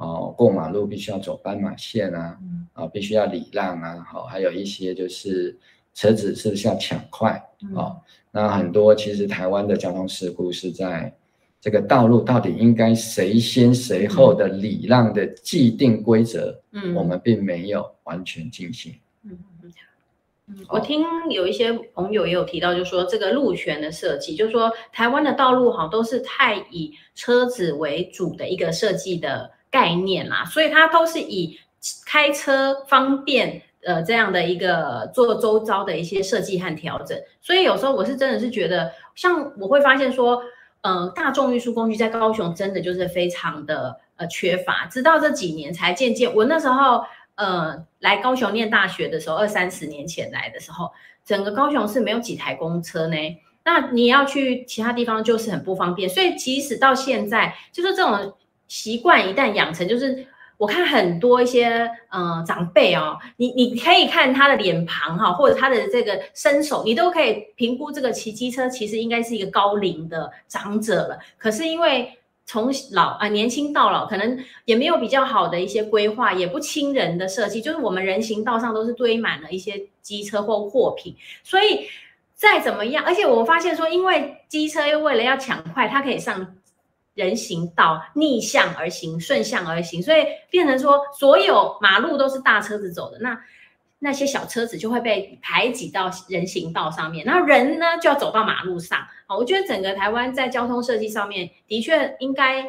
[0.01, 2.35] 哦，过马路必须要走斑马线啊，
[2.73, 5.55] 啊，必须要礼让啊，好，还有一些就是
[5.93, 7.31] 车子是不是要抢快
[7.75, 7.95] 啊？
[8.31, 11.13] 那很多其实台湾的交通事故是在
[11.59, 18.95] 这个道路到底应该谁先谁后的礼让的既定规则，嗯，我们并没有完全进行。
[19.23, 19.71] 嗯嗯
[20.47, 29.51] 嗯，我听有一些朋友也有提到，就是说这个路权的设计，就是说台湾的道路好像都是太以车子为主的一个设计的。
[29.71, 31.57] 概念啦，所以它都是以
[32.05, 40.43] 开车方便呃这样的一个做周遭的一些设计和调整，所以有时候我是真的是觉得，像我会发现说，
[40.81, 47.03] 呃，大众运输工具在高雄真的就是非常的呃缺乏，直到这几年才渐渐，我那时候
[47.35, 50.91] 呃来高雄念大学的时候，二三十年前来的时候，
[51.25, 53.15] 整个高雄是没有几台公车呢，
[53.63, 58.33] 那你要去其他地方就是很不方便，所以即使到现在，就是这种。
[58.71, 71.19] 习惯一旦养成，就是我看很多一些呃长辈哦，你你可以看他的脸庞哈，或者他的这个身手，你都可以评估这个骑机车其实应该是一个高龄的长者了。
[71.37, 81.87] 可是因为从老啊、年轻到老，可能也没有比较好的一些规划，也不亲人的设计，就是我们人行道上都是堆满了一些机车或货品，所以
[82.35, 86.55] 再怎么样，而且我发现说，因为机车又为了要抢快，它可以上。
[87.13, 93.37] 人行道逆向而行，顺向而行，所以变成说所有马路都是大车子走的，那
[93.99, 98.99] 那些小车子就会被排挤到人行道上面，那人呢就要走到马路上。
[99.27, 102.65] 好，我觉得整个台湾在交通设计上面的确应该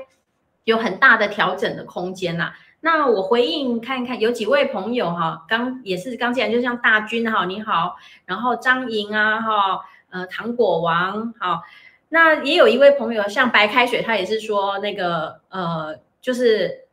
[0.65, 2.53] 有很大的调整的空间呐。
[2.81, 11.63] 那我回应看看，有几位朋友哈，刚也是刚进来，就像大军哈，你好，然后张莹啊哈，呃糖果王好。
[12.15, 16.85] 那也有一位朋友，像白开水，他也是说那个呃，就是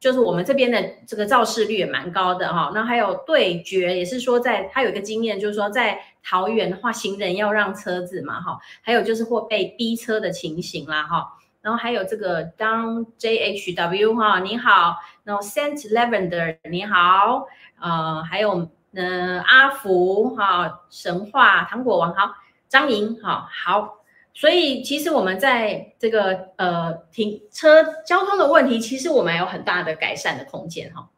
[0.00, 2.72] 就是我们这边的这个肇事率也蛮高的哈。
[2.74, 8.58] 那还有对决，也是说在他有一个经验，就是说在桃园的话，行人要让车子嘛哈。
[8.80, 11.34] 还有就是会被逼车的情形啦哈。
[11.60, 14.96] 然后还有这个 Down JHW 哈，你好。
[15.24, 17.46] 然后 Saint Lavender 你好。
[17.78, 22.32] 呃，还有嗯、呃、阿福哈，神话糖果王好，
[22.66, 23.98] 张莹好好。
[24.36, 31.08] 所以，其实我们在这个呃停车交通的问题，其实我们有很大的改善的空间哈。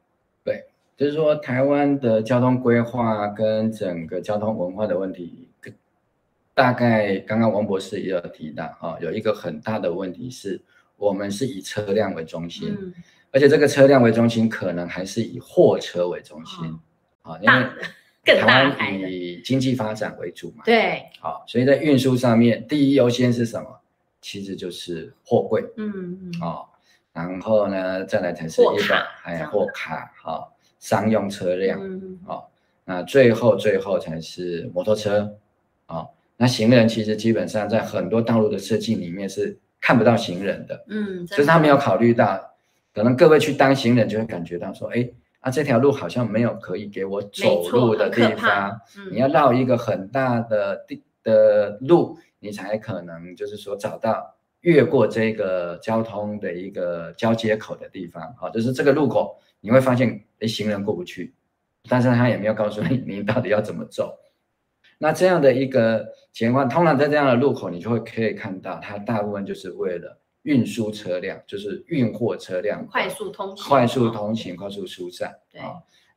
[0.44, 0.66] 对，
[0.98, 5.48] 就是说台湾的交通规划跟整个交通文化的问题，
[6.52, 10.60] 大概刚刚王博士也有提到哈，有一个很大的问题是，
[10.98, 12.76] 我们是以车辆为中心，
[13.32, 16.68] 而且这个车辆为中心，可能还是以货车为中心，
[17.22, 17.66] 啊、哦，因为
[18.26, 23.80] 更大台湾以经济发展为主嘛，对，好，所以在运输上面，第一优先是什么？
[24.20, 26.66] 其实就是货柜，嗯嗯，哦，
[27.12, 32.44] 然后呢，再来才是一个还有货卡，好，商用车辆，嗯，哦，
[32.84, 35.38] 那最后最后才是摩托车，
[35.86, 42.56] 哦，那行人其实基本上在很多道路的设计里面是看不到行人的，嗯，就是他没有考虑到，
[42.92, 45.08] 可能各位去当行人就会感觉到说，哎，
[45.46, 48.80] 啊这条路好像没有可以给我走路的地方，
[49.12, 52.18] 你要绕一个很大的地的路。
[52.38, 61.34] 你才可能就是说找到越过这个交通的一个交接口的地方，好，就是这个路口你会发现，哎，行人过不去，
[61.88, 64.18] 但是他也没有告诉 你你到底要怎么走。
[64.98, 75.36] 那这样的一个情况，通常在这样的路口，你就会可以看到，它大部分就是为了运输车辆，就是运货车辆快速通行、快速通行、快速疏散。
[75.52, 75.60] 对，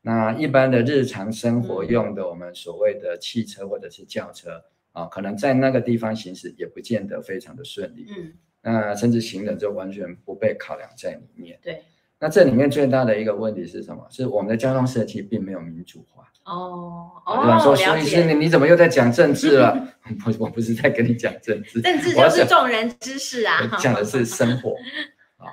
[0.01, 4.63] 那一般的日常生活用的我们所谓的汽车或者是轿车。
[4.91, 11.59] 啊，可能在那个地方行驶也不见得非常的顺利，嗯，那甚至行人就完全不被考量在里面。
[11.61, 11.83] 对，
[12.19, 14.05] 那这里面最大的一个问题是什么？
[14.09, 16.25] 是我们的交通设计并没有民主化。
[16.43, 19.87] 哦哦，比方说，苏医师，你你怎么又在讲政治了？
[20.25, 23.77] 我我不是在跟你讲政治，政治就是众人之事啊。
[23.79, 24.71] 讲的是生活
[25.37, 25.45] 啊，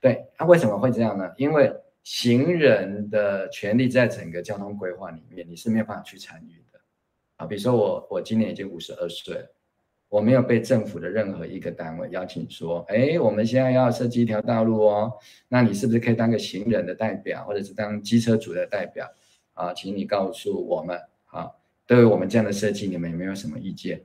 [0.00, 1.30] 对，那为什么会这样呢？
[1.36, 1.72] 因为
[2.02, 6.80] 行人的权利在整个交通规划里面，你是没有办法去参与的
[7.36, 7.46] 啊。
[7.46, 9.54] 比如说我，我今年已经五十二岁了，
[10.12, 15.10] 我没有被政府的任何一个单位邀请说，哎，我们现在要设计一条道路哦，
[15.48, 19.10] 那你是不是可以当个行人的代表，或者是当机车主的代表
[19.54, 19.72] 啊？
[19.72, 21.50] 请你告诉我们，啊，
[21.86, 24.04] 对于我们这样的设计，你们有没有什么意见？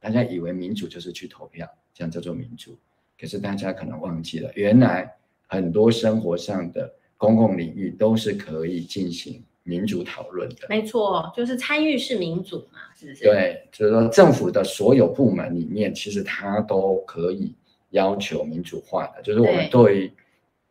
[0.00, 2.76] 大家以为民主就是去投票，这样叫做民主，
[3.16, 5.08] 可是大家可能忘记了，原来
[5.46, 9.40] 很多生活上的公共领域都是可以进行。
[9.66, 13.24] 民主讨论的，没错，就是参与式民主嘛，是不是？
[13.24, 17.54] 对，就是说政府的所有部门里面，其实它都可以
[17.88, 19.22] 要求民主化的。
[19.22, 20.12] 就是我们对于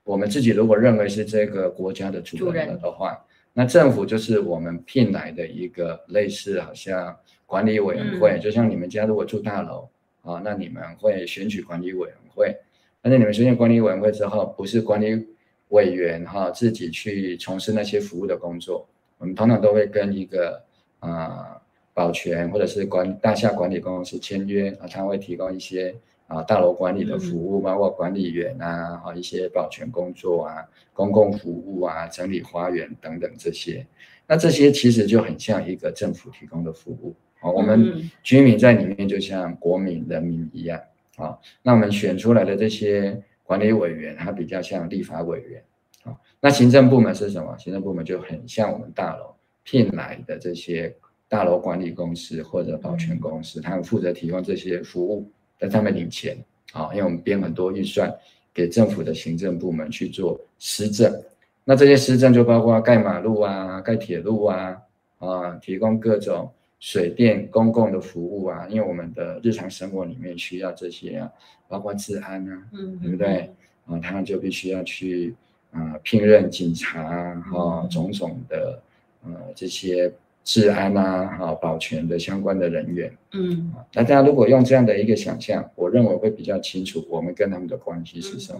[0.03, 3.19] 我们自己，如果认为是这个国家的主人了的话，
[3.51, 9.89] 那政府就是我们聘来的一个类似好像管理委员会，嗯、就像你们家如果住大楼
[10.21, 12.55] 啊，那你们会选举管理委员会，
[13.01, 15.27] 但是你们选举管理委员会之后，不是管理。
[15.73, 20.63] 委员哈自己去从事那些服务的工作，我们通常都会跟一个
[20.99, 21.61] 啊、呃、
[21.95, 25.95] 保全或者是管大厦管理公司签约啊，他会提供一些
[26.27, 33.85] 啊大楼管理的服务，包括管理员啊，啊一些保全工作啊，公共服务啊，整理花园等等这些。
[34.27, 40.79] 那这些其实就很像一个政府提供的服务啊，我们居民在里面就像国民人民一样
[41.15, 41.37] 啊。
[41.63, 43.19] 那我们选出来的这些。
[43.43, 45.63] 管理委员，他比较像立法委员，
[46.03, 47.55] 啊，那行政部门是什么？
[47.57, 50.95] 行政部门就很像我们大楼聘来的这些
[51.27, 55.29] 大楼管理公司或者保全公司，他们负责提供这些服务，
[55.59, 56.37] 在上面领钱，
[56.71, 58.13] 啊，因为我们编很多预算
[58.53, 61.13] 给政府的行政部门去做施政，
[61.63, 64.77] 那这些施政就包括盖马路啊、盖铁路啊，
[65.19, 66.51] 啊，提供各种。
[66.83, 71.31] 水电公共的服务啊，因为我们的日常生活里面需要这些啊，
[71.69, 73.49] 包括治安啊，嗯，对不对？
[73.85, 75.33] 啊，他们就必须要去
[75.71, 78.81] 啊聘任警察啊，哈，种种的
[79.23, 80.11] 呃这些
[80.43, 88.51] 治安啊，哈，保全的相关的人员，嗯，那大家如果用这样的一个想象，我认为会比较清楚，我们跟他们的关系是什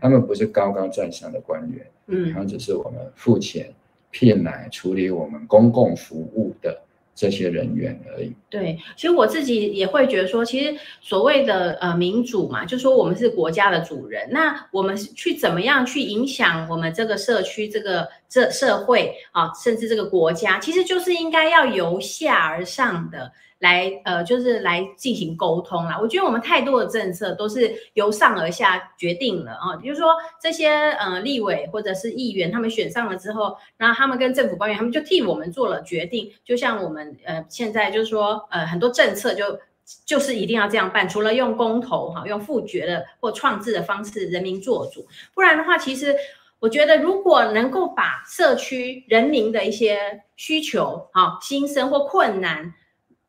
[0.00, 3.72] 他们不是高高在上的官员，嗯，他们只是我们付钱
[4.10, 6.76] 聘来处理我们公共服务的。
[7.20, 8.32] 这些人员而已。
[8.48, 23.32] 对，其实我自己也会觉得说，其实所谓的呃民主嘛，就说我们是国家的主人，那我们去怎么样去影响我们这个社区、这个这社会啊，甚至这个国家，其实就是应该要由下而上的。
[23.58, 25.98] 来，呃，就是来进行沟通啦。
[26.00, 29.76] 我觉得我们太多的政策都是由上而下决定了啊。
[29.76, 36.32] 比如说这些呃立委或者是议员，他们选上了之后，然后他们跟政府官员，他们就替我们做了决定。
[36.42, 39.60] 就像我们呃现在就是说，呃很多政策就
[40.06, 45.06] 就是一定要这样办，除了用公投哈，用复决的或创制的方式，人民做主。
[45.34, 46.16] 不然的话，其实
[46.60, 52.72] 我觉得如果能够把社区人民的一些需求、好心声或困难。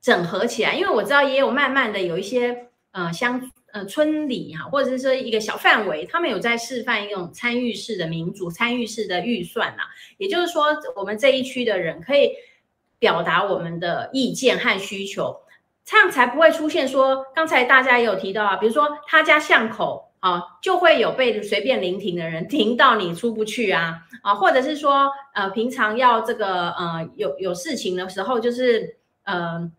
[0.03, 9.83] 整合起来，因为我知道也有慢慢的有一些呃乡呃村里哈，或者是说一个小范围，他们有在示范一种参与式的民主、参与式的预算呐。
[10.17, 12.31] 也就是说，我们这一区的人可以
[12.97, 15.37] 表达我们的意见和需求，
[15.85, 29.71] 这样才不会出现说刚才大家也有提到啊，比如说他家巷口啊，就会有被随便临停的人停到你出不去啊，啊，或者是说，呃，平常要这个，呃，有有事情的时候，就是，呃，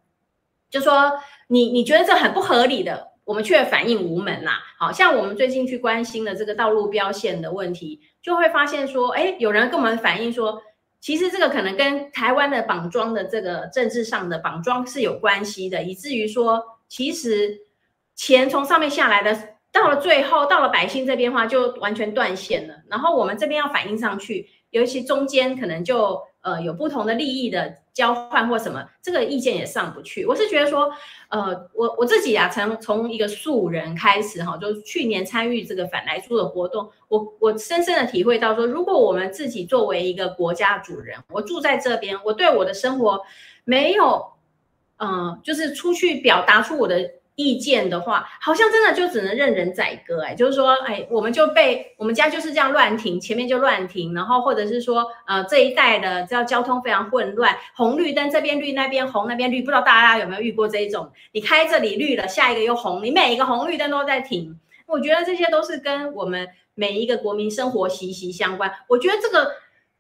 [0.68, 1.12] 就说
[1.47, 4.59] 你你觉得这很不合理的，我们却反应无门呐、啊。
[4.78, 10.61] 好像我们最近去关心的这个道路标线的问题，就会发现说，哎，有人跟我们反映说，
[10.99, 17.61] 其实这个可能跟台湾的绑桩的这个政治上的绑桩是有关系的，以至于说，其实
[18.16, 19.38] 钱从上面下来的。
[19.73, 22.75] 到了最后，到了百姓这边的话，就完全断线了。
[22.91, 30.27] 然后我们这边要反映上去，尤其中间可能就呃有不同的利益的交换或什么，这个意见也上不去。
[30.27, 30.93] 我是觉得说，
[31.31, 43.23] 呃，我我自己啊，从从一个素人开始哈，就去年参与这个反莱猪的活动，我我深深的体会到说，如果我们自己作为一个国家主人，我住在这边，我对我的生活
[43.64, 44.33] 没有，
[44.99, 47.11] 嗯、就是出去表达出我的。
[47.35, 61.11] 意见的话，好像真的就只能任人宰割哎，就是说，哎，我们就被我们家就是这样乱停，前面就乱停，然后或者是说，呃，这一带的这交通非常混乱，红绿灯这边绿那边红那边绿，不知道大家有没有遇过这一种？
[61.33, 68.70] 你开这里绿了，下一个又红，你每一个红绿灯都在停，我觉得这些都是跟我们每一个国民生活息息相关。
[68.89, 69.53] 我觉得这个，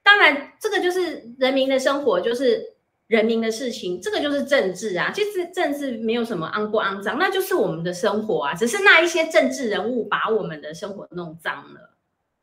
[0.02, 2.71] 当然这个就是人民的生活，就是。
[3.12, 5.12] 人民的事情，这个就是政治啊。
[5.14, 8.54] 其实政治没有什么肮不肮脏，那就是我们的生活啊。
[8.54, 11.90] 只是那一些政治人物把我们的生活弄脏了。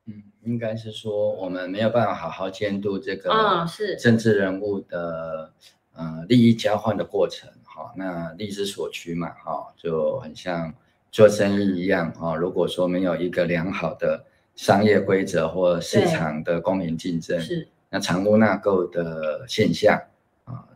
[0.06, 5.52] 嗯，应该是说我们没有办法好好监督这个啊，是政治人物的
[5.96, 7.50] 呃利益交换的过程。
[7.64, 10.72] 哈，那利之所趋嘛，哈，就很像
[11.12, 12.36] 做生意一样啊。
[12.36, 14.24] 如果说没有一个良好的
[14.56, 20.00] 商业规则或市场的公平竞争，是那藏污纳垢的现象。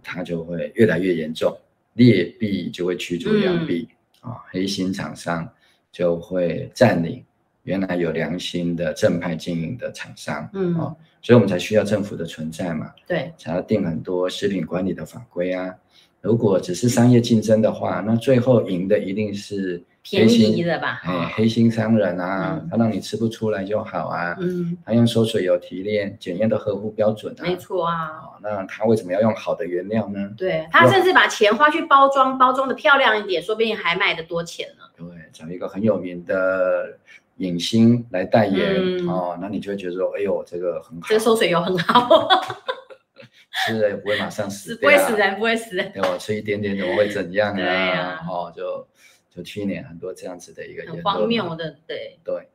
[0.03, 1.55] 啊，它就会越来越严重，
[1.93, 3.87] 劣币就会驱逐良币，
[4.23, 5.47] 嗯、啊，黑心厂商
[5.91, 7.23] 就会占领
[7.63, 15.73] 原来有良心的正派经营的厂商，嗯啊，所以我们才需要政府的存在嘛，对，才要定很多食品管理的法规啊。
[16.21, 19.81] 如果只是商业竞争的话，那最后赢的一定是。
[20.03, 30.29] 便宜的吧，哎，黑心商人啊，嗯、他让你吃不出来就好啊，嗯，他用收水油提炼，检验都合乎标准啊，没错啊，哦，那他为什么要用好的原料呢？
[30.37, 34.83] 对，他甚至把钱花去包装，包装的漂亮一点，说不定还卖得多钱呢。
[34.97, 36.97] 对，找一个很有名的
[37.37, 42.27] 影星来代言，嗯、哦，那你就会觉得说，哎呦，这个很好，这个收水油很好，
[43.65, 47.65] 吃了也不会马上死， 不会死人，不会死人，对，我吃一点点怎么会怎样啊？
[47.65, 48.85] 啊，哦，就。
[49.33, 52.19] 就去年很多这样子的一个很荒谬的，对。
[52.23, 52.47] 对，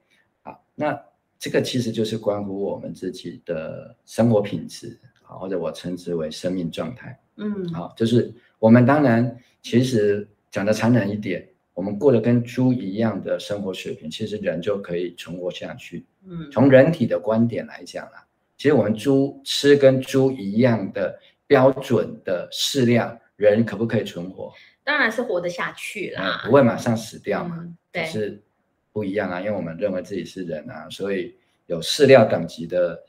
[0.42, 1.02] 好，那
[1.38, 18.24] 这个其实就是关乎我们自己的生活品质，好，或者我称之为生命状态，嗯，好，就是我们当然其实讲的残忍一点，我们过得跟猪一样的生活水平，其实人就可以存活下去，嗯，从人体的观点来讲啊，
[18.56, 24.52] 其实我们猪吃跟猪一样的标准的饲料，人可不可以存活？
[24.88, 27.58] 当然是活得下去啦，不会马上死掉嘛。
[27.60, 28.42] 嗯、对，是
[28.90, 31.36] 不一样啊，因为我们认为自己是人啊，所以
[31.66, 33.04] 有饲料等级的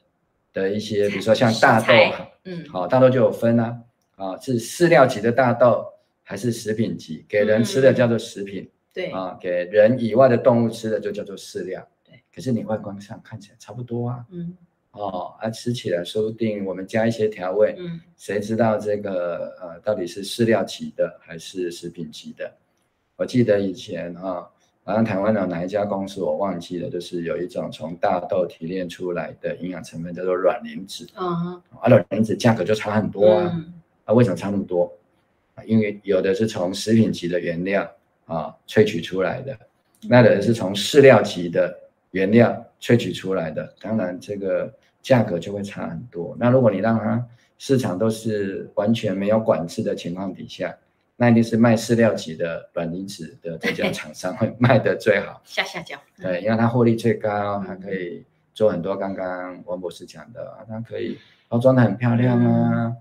[0.51, 1.93] 的一些，比如说像大豆，
[2.43, 3.79] 嗯，好，大豆就有分啊，
[4.17, 5.85] 啊，是饲料级的大豆
[6.21, 7.25] 还是食品级？
[7.29, 12.21] 给人吃的叫做食品，嗯、对啊，给人以外的动物吃的就叫做饲料，对。
[12.35, 14.57] 可是你外观上看起来差不多啊，嗯。
[14.91, 22.51] 哦，啊，吃起来说不定我们加一些调味，嗯，谁知道这个呃到底是饲料级的还是食品级的？
[23.15, 24.49] 我记得以前啊，
[24.83, 33.73] 好像台湾的哪一家公司我忘记了，就是有一种从大豆提炼出来的营养成分叫做卵磷脂，嗯，啊，卵磷脂价格就差很多啊，嗯、
[34.05, 34.91] 啊，为什么差那么多？
[35.53, 37.89] 啊，因为有的是从食品级的原料
[38.25, 39.55] 啊萃取出来的，
[40.07, 41.79] 那有的是从饲料级的
[42.11, 44.73] 原料萃取出来的，当然这个。
[45.01, 46.35] 价格就会差很多。
[46.39, 47.25] 那如果你让它
[47.57, 50.75] 市场都是完全没有管制的情况底下，
[51.17, 55.41] 那一定是卖饲料级的卵磷脂的这家厂商 会卖得最好。
[55.43, 55.97] 下下脚。
[56.21, 58.23] 对，因为它获利最高，还可以
[58.53, 62.85] 做很多刚刚王博士讲的，它可以包装得很漂亮啊。
[62.85, 62.95] 嗯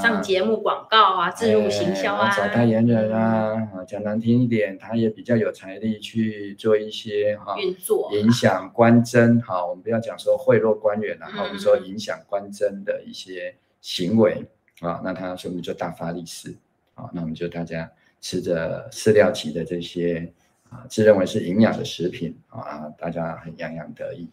[0.00, 9.66] 上节目广告啊，自入行销啊，找代言人啊，啊，讲难听一点，他也比较有财力去做一些哈运作，影响官真哈。
[9.66, 14.46] 我们不要讲说贿赂官员，然后我们说影响官真的一些行为
[14.80, 16.54] 啊，那他说不定就大发利市
[16.94, 17.10] 啊。
[17.12, 20.32] 那我们就大家吃着饲料级的这些
[20.70, 24.28] 啊，自认为是营养的食品啊，大家很洋洋得意。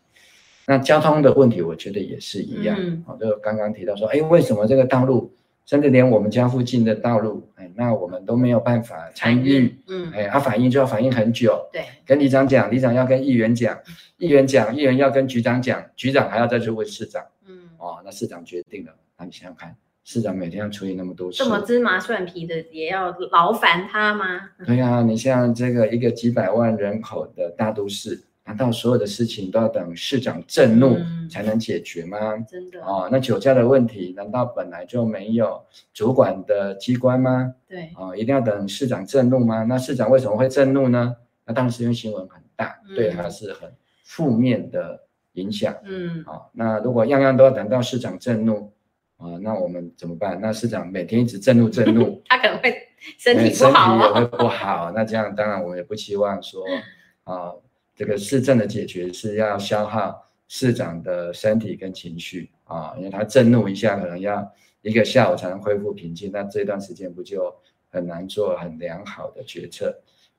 [0.65, 2.75] 那交通的问题，我觉得也是一样。
[3.05, 5.31] 好、嗯，就刚刚提到说，哎，为什么这个道路
[5.65, 13.77] 甚至连我们家附近的道路，哎，那我们都没有办法参与，嗯，哎，他、啊、反应就要反应很久，对，跟里长讲，里长要跟议员讲，
[14.17, 19.75] 议员讲，议员要跟局长讲，局长还要再去问市长，嗯，哦，那市长决定了，那你想想看。
[20.03, 24.49] 市长每天要处理那么多事，这么芝麻蒜皮的也要劳烦他吗？
[24.65, 28.19] 对呀、啊，你像这个一个几百万人口的大都市，
[28.51, 30.97] 难道所有的事情都要等市长震怒
[31.29, 32.17] 才能解决吗？
[32.35, 37.55] 嗯、真的哦，那酒驾的问题难道本来就没有主管的机关吗？
[37.65, 39.63] 对，哦，一定要等市长震怒吗？
[39.63, 41.15] 那市长为什么会震怒呢？
[41.45, 43.71] 那当然是因为新闻很大，嗯、对他是很
[44.03, 45.01] 负面的
[45.35, 45.73] 影响。
[45.85, 48.69] 嗯，好、哦，那如果样样都要等到市长震怒。
[49.15, 50.41] 啊，那我们怎么办？
[50.41, 52.75] 那市长每天一直震怒震怒， 他可能会
[53.19, 54.91] 身体不好，身体也会不好。
[54.95, 56.65] 那这样当然我们也不期望说，
[57.25, 57.53] 啊，
[58.01, 67.55] 这个市政的解决是要消耗市长的身体跟情绪啊，因为他震怒一下可能要一个下午才能恢复平静，那这段时间不就
[67.91, 69.95] 很难做很良好的决策？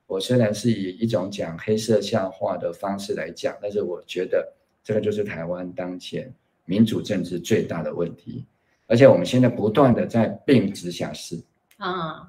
[0.07, 4.45] 我虽然是以一种讲黑色笑话的方式来讲，但是我觉得
[4.83, 6.29] 这个就是台湾当前
[6.65, 8.45] 民主政治最大的问题。
[8.87, 11.41] 而且我们现在不断的在并直辖市
[11.77, 12.27] 啊，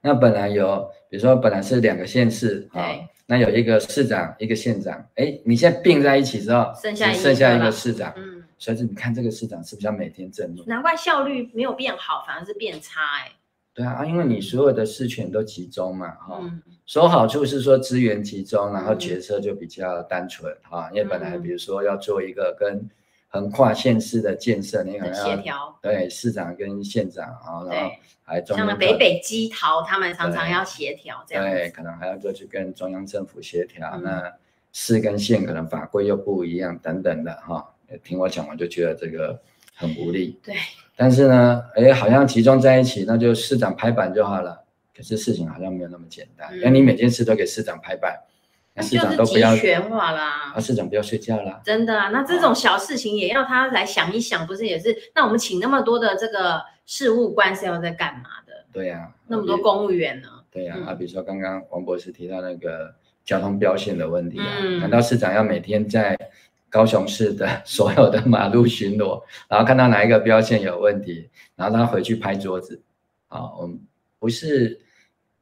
[0.00, 2.96] 那本来有，比如说本来是两个县市啊，
[3.30, 10.64] 那有一个市长，一个县长，哎，你现在并在一起之后，剩下剩下一个市长，嗯，所以你看这个市长是不是要每天正怒？
[10.66, 13.30] 难怪效率没有变好，反而是变差哎。
[13.72, 16.42] 对啊，因为你所有的事权都集中嘛，哈，
[16.86, 22.84] 说好处是说资源集中，然后决策就比较单纯哈，因为本来比如说要做一个跟
[23.32, 27.92] 横跨县市的建设，你可能要协调，对市长跟县长啊，然后
[28.24, 33.88] 还中央像北北基桃，他们常常要协调这样，对，可能还要再去跟中央政府协调。
[33.94, 34.32] 嗯、那
[34.72, 37.72] 市跟县可能法规又不一样，等等的哈。
[38.02, 39.40] 听我讲完就觉得这个
[39.74, 40.36] 很无力。
[40.42, 40.56] 对，
[40.96, 44.64] 但是呢，哎，好像集中在一起，那就市长拍板就好了。
[44.96, 48.20] 可是事情好像没有那么简单，那、嗯、你每件事都给市长拍板。
[48.80, 54.96] 市长都不要全化啦，啊，市长不要睡觉啦，真的啊，那这种小事情也要他来想一想，不是也是？
[55.14, 58.64] 那我们请那么多的这个事务官是要在干嘛的？
[58.72, 60.28] 对呀、啊，那么多公务员呢？
[60.50, 62.94] 对呀、啊，嗯、啊，比如说刚刚王博士提到那个
[63.24, 66.16] 交通标线的问题啊，嗯、难道市长要每天在
[66.70, 72.80] 高雄市的所有的马路巡逻， 然后看到哪一个标线有问题，然后他回去拍桌子？
[73.28, 73.78] 啊，我们
[74.18, 74.80] 不是。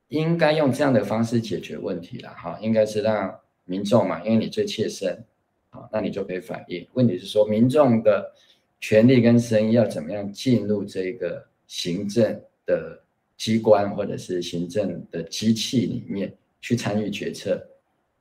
[0.09, 5.22] 应该用这样的方式解决问题了哈，应该是让民众嘛，因为你最切身，
[5.68, 6.86] 好，那你就可以反映。
[6.94, 8.32] 问题是说，民众的
[8.80, 12.98] 权利跟声音要怎么样进入这个行政的
[13.36, 16.32] 机关或者是行政的机器里面
[16.62, 17.62] 去参与决策？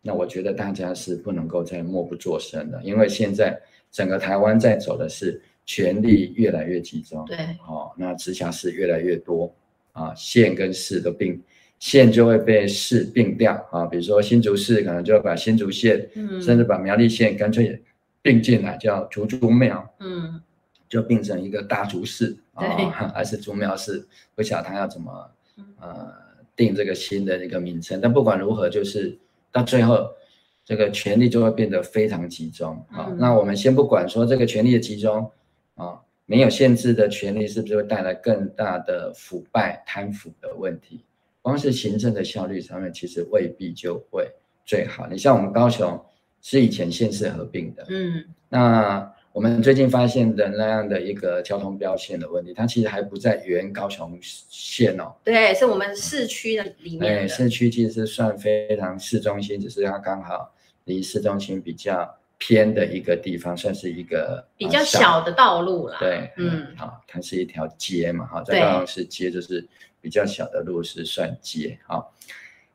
[0.02, 3.58] 那我觉得大家是不能够再默不作声的，因为现在
[3.92, 9.50] 整个台湾在走的是权力越来越集中，对，哦，那直辖市越来越多
[9.94, 11.42] 啊，县跟市都并。
[11.80, 17.82] 县就会被市并掉啊，比如说新竹市可能就要把新竹县，嗯，甚至把苗栗县干脆
[18.22, 20.42] 并进来，叫竹竹苗，嗯，
[20.90, 22.66] 就变成一个大竹市啊，
[23.14, 25.32] 还是竹苗市，不晓得他要怎么
[25.80, 26.12] 呃
[26.56, 28.02] 定这个新的一个名称。
[28.02, 29.16] 但不管如何，就是
[29.52, 30.10] 到最后
[30.66, 33.06] 这个权力就会变得非常集中啊。
[33.10, 35.32] 嗯、那我们先不管说这个权力的集中
[35.76, 41.04] 啊，没有限制的权力是不是会带来更大的腐败贪腐的问题？
[41.48, 44.30] 光是行政的效率上面，其实未必就会
[44.66, 45.08] 最好。
[45.08, 45.98] 你像我们高雄
[46.42, 55.16] 是以前县市合并的，嗯，那我们最近发现的那样的一个交通标线的问题，它其实还不在原高雄县哦。
[55.24, 57.08] 对，是我们市区的里面的。
[57.22, 65.96] 哎，市区其实是算非常市中心，只是它刚好离市中心比较偏的一个地方，算是一个比较小的道路啦。
[66.02, 69.66] 对，嗯，好，它是一条街嘛，哈，在高雄市街就是。
[70.08, 72.16] 比较小的路是算街，好，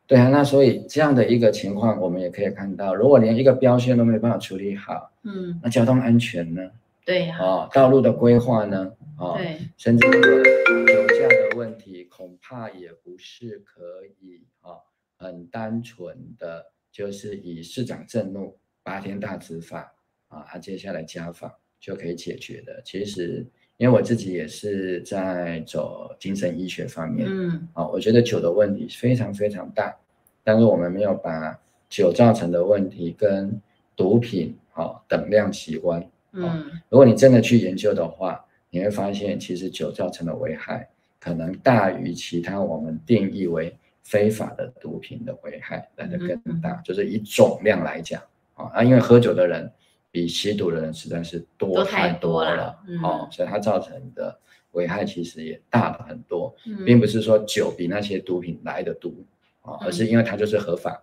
[0.07, 6.70] 对啊，那所以这样的一个情况，我们也可以看到，如果连一个标线都没办法处理好，嗯，那交通安全呢？
[7.07, 8.93] 对呀，哦，道路的规划呢？
[9.16, 10.45] 哦，对，甚至这个
[10.85, 14.76] 酒驾的问题，恐怕也不是可以啊，
[15.16, 19.95] 很单纯的，就是以市长震怒八天大执法
[20.28, 23.47] 啊，他接下来家访就可以解决的，其实。
[23.79, 29.97] 因为我自己也是在走精神医学方面，嗯，啊，我觉得酒的问题非常非常大，
[30.45, 31.59] 但是我们没有把
[31.89, 33.61] 酒造成的问题跟
[33.97, 48.23] 毒品啊等量齐观，嗯，如果你真的去研究的话，你会发现其实酒造成的危害可能大于其他我们定义为非法的毒品的危害来的更大，就是以总量来讲，
[48.55, 49.68] 啊，因为喝酒的人。
[50.12, 54.38] 比吸毒的人实在是多太多了，哦，所以它造成的
[54.72, 59.24] 危害其实也大了很多，嗯、并不是说酒比那些毒品来的毒
[59.62, 61.02] 啊，而是因为它就是合法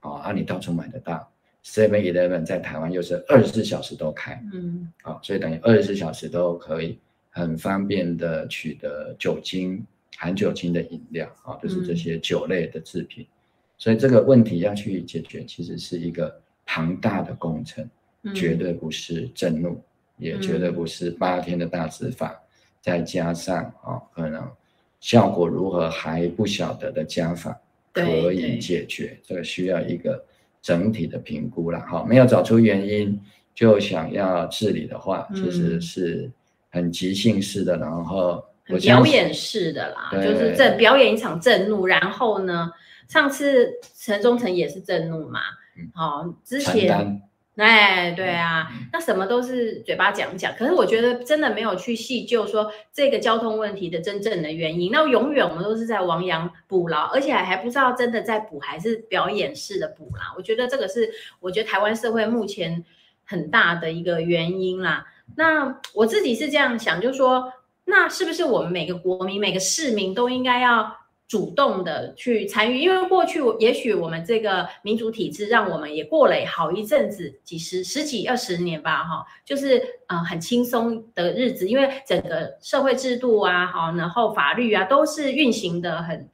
[0.00, 1.30] 啊，啊，你到处买得到。
[1.62, 9.86] Seven Eleven 在台湾又是二十四小时都开，嗯，啊，所以等于二十四小时都可以很方便的取得酒精
[10.16, 13.24] 含酒精的饮料啊，就是这些酒类的制品。
[13.24, 13.36] 嗯、
[13.76, 17.90] 所以这个问题要去解决，其实是一个庞大的工程，嗯、
[18.34, 19.82] 绝对不是震怒，
[20.16, 22.40] 也绝对不是八天的大执法，嗯、
[22.80, 24.46] 再加上啊，可能
[25.00, 27.60] 效果如何还不晓得的加法
[27.92, 30.24] 可以解决，这个需要一个。
[30.62, 33.18] 整体的评估了，哈，没有找出原因
[33.54, 36.30] 就想要治理的话，其实是
[36.68, 38.44] 很即兴式的，然后
[38.82, 42.70] 表演式的啦，就是这表演一场震怒，然后呢，
[43.08, 45.40] 上次陈忠诚也是震怒嘛，
[45.94, 47.22] 好，之前。
[47.60, 60.32] 哎，对啊，那什么都是嘴巴讲讲，可是我觉得真的没有去细究说这个交通问题的真正的原因，那永远我们都是在亡羊补牢，而且还不知道真的在补还是表演式的补啦。
[60.38, 62.82] 我觉得这个是我觉得台湾社会目前
[63.26, 65.04] 很大的一个原因啦。
[65.36, 67.52] 那我自己是这样想，就是说，
[67.84, 70.99] 那是不是我们每个国民、每个市民都应该要？
[71.30, 86.28] 主动的去参与，因为过去也许我们这个民主体制让我们也过了好一阵子，几十、十几、二十年吧，哈，就是呃很轻松的日子，因为整个社会制度啊，好，然后法律啊都是运行的很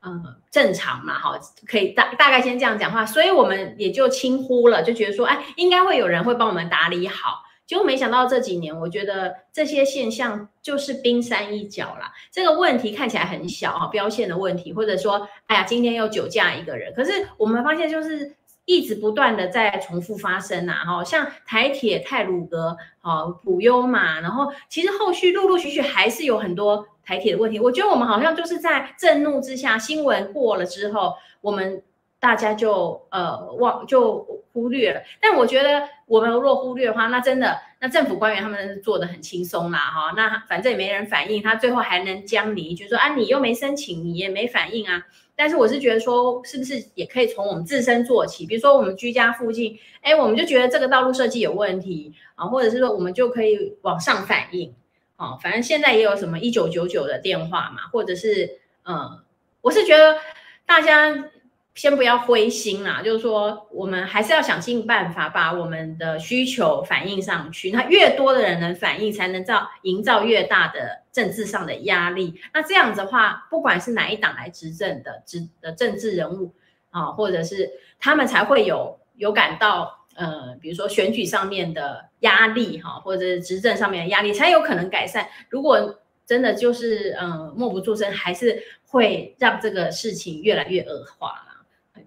[0.00, 0.10] 呃
[0.50, 7.44] 正常嘛，哈，可以大大概先这样讲话，所以我们也就轻忽了，就觉得说，哎，应该会有人会帮我们打理好。
[7.68, 12.10] 结果没想到这几年，我觉得这些现象就是冰山一角啦。
[12.32, 20.82] 这个问题看起来很小啊，标线的问题，或者说，哎呀，今天又酒驾一个人，可是我们发现就是一直不断的在重复发生呐。
[20.86, 27.60] 哈，像台铁太鲁阁，好普悠嘛，然后其实后续陆陆续续还是有很多台铁的问题。
[27.60, 31.82] 我觉得我们好像就是在震怒之下，新闻过了之后，我们。
[32.20, 45.06] 大家就呃忘就忽略了，但我觉得我们若忽略的话，那真的那政府官员他们做得很轻松啦哈，那反正也没人反应，他最后还能将你就说啊你又没申请，你也没反应啊。
[45.36, 48.44] 但是我是觉得说，是不是也可以从我们自身做起？
[48.44, 54.74] 比如说我们居家附近，哎，我们就觉得这个道路设计有问题啊，或者是说我们就可以往上反映
[55.14, 55.38] 啊。
[55.40, 59.20] 反正现在也有什么一九九九的电话嘛，或者是嗯，
[59.60, 60.16] 我是觉得
[60.66, 61.30] 大家。
[61.78, 67.70] 先不要灰心啦，就是说，我们还是要想尽办法把我们的需求反映上去。
[67.70, 72.34] 那越多的人能反映，才能造营造越大的政治上的压力。
[72.52, 76.52] 那这样子的话，不管是哪一党来执政的执的政治人物
[76.90, 77.70] 啊，或者是
[78.00, 85.28] 他们才会有有感到呃，比如说选举上面的压力哈，或者执政上面的压力，才有可能改善。
[85.48, 91.44] 如果真的就是嗯、默不作声，还是会让这个事情越来越恶化。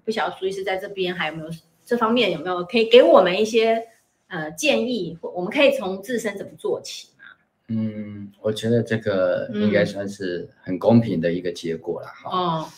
[0.04, 1.50] 不晓得苏医师在这边还有没有
[1.86, 3.88] 这方面有没有可以给我们一些
[4.28, 5.18] 呃建议？
[5.22, 7.24] 我们可以从自身怎么做起吗？
[7.68, 12.30] 嗯，我觉得这个应该算是很公平的一个结果了哈。
[12.32, 12.70] 嗯、哦，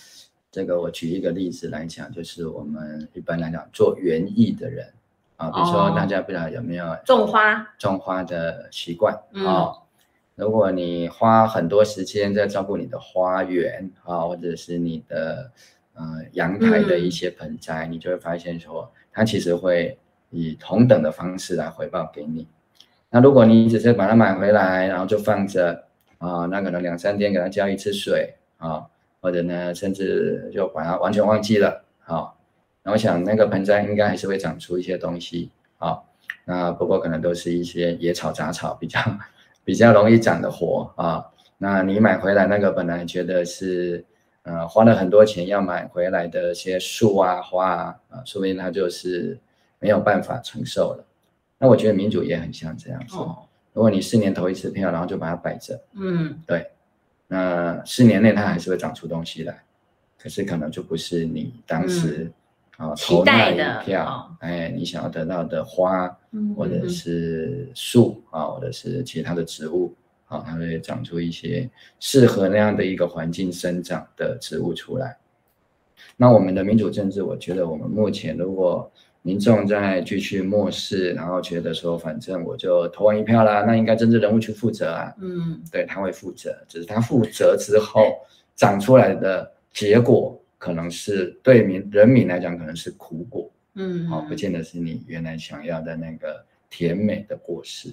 [0.51, 4.91] 这个我举一个例子来讲，就是我们一般来讲做园艺的人
[5.38, 9.71] 啊，比如说大家不知道有没有种花种花的习惯啊？
[9.71, 9.76] 嗯、
[10.36, 15.51] 如果你花很多时间在照顾你的花园啊，或者是你的。
[15.96, 19.96] 呃，阳台的一些盆栽，嗯、你就会发现说，它其实会
[20.32, 22.48] 以同等的方式来回报给你。
[23.12, 25.84] 那如果你只是把它买回来，然后就放着
[26.18, 28.88] 啊，那可能两三天给它浇一次水啊，
[29.22, 32.34] 或者呢，甚至就把它完全忘记了啊，
[32.82, 36.00] 那我想那个盆栽应该还是会长出一些东西啊。
[36.46, 39.00] 那不过可能都是一些野草杂草，比较
[39.64, 41.24] 比较容易长的活啊。
[41.60, 44.04] 那你买回来那个本来觉得是。
[44.44, 49.39] 呃，花了很多钱要买回来的一些树啊、花啊，啊，说不定他就是
[49.80, 51.06] 没有办法承受了。
[51.58, 53.16] 那我觉得民主也很像这样子。
[53.16, 56.72] 哦、如果你四年投一次票，然后就把它摆着，嗯，对，
[57.28, 59.64] 那四年内它还是会长出东西来，
[60.20, 62.30] 可是可能就不是你当时、
[62.80, 69.96] 嗯、啊投那一票，哦、哎，你想要得到的花，嗯、或者是树啊，或者是其他的植物。
[70.38, 71.70] 啊，它会长出一些
[72.00, 75.18] 适合那样的一个环境生长的植物出来。
[76.18, 85.14] 那我们的民主政治，我觉得我们目前如果民众在继续漠视，然后觉得说反正我就投完一票啦，那应该政治人物去负责啊。
[85.22, 88.20] 嗯，对，他会负责，只是他负责之后
[88.56, 93.50] 长出来的结果，可能是对民人民来讲可能是苦果。
[93.76, 97.90] 嗯，好，不见得是你原来想要的那个甜美的果实。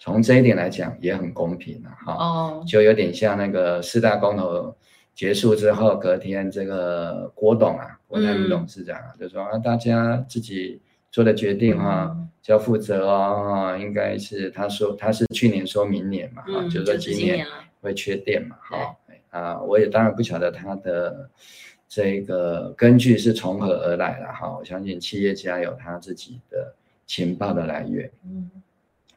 [0.00, 2.14] 从这一点来讲也很公平了哈。
[2.14, 4.74] 哦，就有点像那个四大公投
[5.14, 10.80] 结束之后，隔天这个郭董啊，国泰民董事长啊，就说啊，大家自己
[11.12, 13.76] 做的决定哈，就要负责哦。
[13.78, 17.46] 应该是他说他是去年说明年嘛，哈，就是说今年
[17.82, 18.96] 会缺电嘛，哈。
[19.30, 21.30] 啊，我也当然不晓得他的
[21.88, 24.56] 这个根据是从何而来的哈。
[24.58, 26.74] 我相信企业家有他自己的
[27.06, 28.50] 情报的来源，嗯，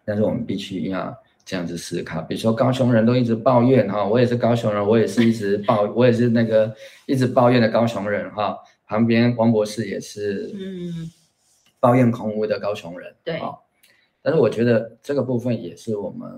[0.05, 2.21] 但是我们必须要这样子思考。
[2.21, 6.75] 比如说高雄人都一直抱怨哈，我也是高雄人，我也是一直抱，我也是那个
[7.05, 8.57] 一直抱怨的高雄人哈。
[8.85, 11.11] 旁边王博士也是，嗯，
[11.79, 13.41] 抱怨空屋的高雄人，对，
[14.21, 16.29] 但是我觉得这个部分也是我们。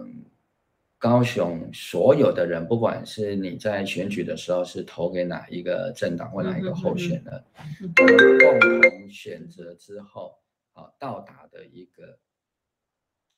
[0.98, 7.44] 高雄所有的人，不管是你在选举的时候是投给哪一个政党或哪一个候选人，
[7.96, 10.34] 共同选择之后，
[10.74, 12.18] 啊，到达的一个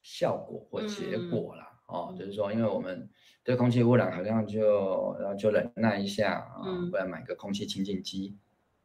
[0.09, 3.09] 效果或结果啦，哦，就是说，因为我们
[3.43, 8.37] 对空气污染好像就然后就忍耐一下啊，不然买个空气清净机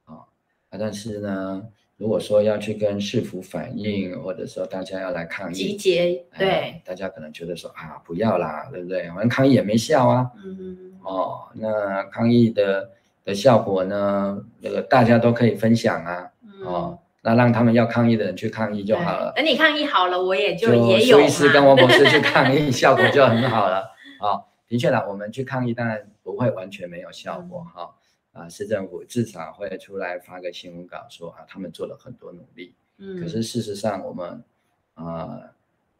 [0.04, 0.26] 啊，
[0.70, 1.68] 但是呢。
[1.98, 9.06] 如果说要去跟市府反映，或者说大家要来抗议，集结，对、呃，大家可能觉得说啊，不要啦，对不对？
[9.10, 10.28] 反正抗议也没效啊。
[10.44, 12.90] 嗯哦，那抗议的
[13.24, 14.44] 的效果呢？
[14.58, 16.32] 那个大家都可以分享啊。
[16.42, 19.32] 嗯、哦，那让他们要抗议的人去抗议就好了。
[19.34, 21.18] 等你抗议好了，我也就也有。
[21.18, 23.90] 苏医师跟王博士去抗议，效果就很好了。
[24.20, 27.94] 啊、哦，的确啦，我们去抗议当然不会完全没有效果哈。
[28.32, 32.74] 啊，市政府至少会出来发个新闻稿说啊，他们做了很多努力。
[32.98, 34.42] 嗯，可是事实上我们
[34.94, 35.38] 啊，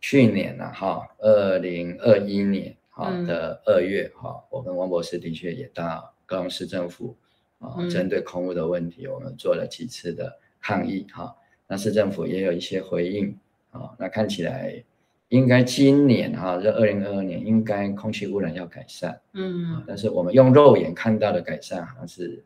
[0.01, 7.17] 去年呢，哈，二零二一年哈的二月哈，我跟王博士的确也到高雄市政府
[7.59, 11.35] 啊，针对空污的问题，我们做了几次的抗议哈。
[11.67, 13.37] 那市政府也有一些回应
[13.73, 14.83] 啊，那看起来。
[15.29, 22.45] 应该今年哈，这二零二二年应该空气污染要改善，嗯，但是我们用肉眼看到的改善好像是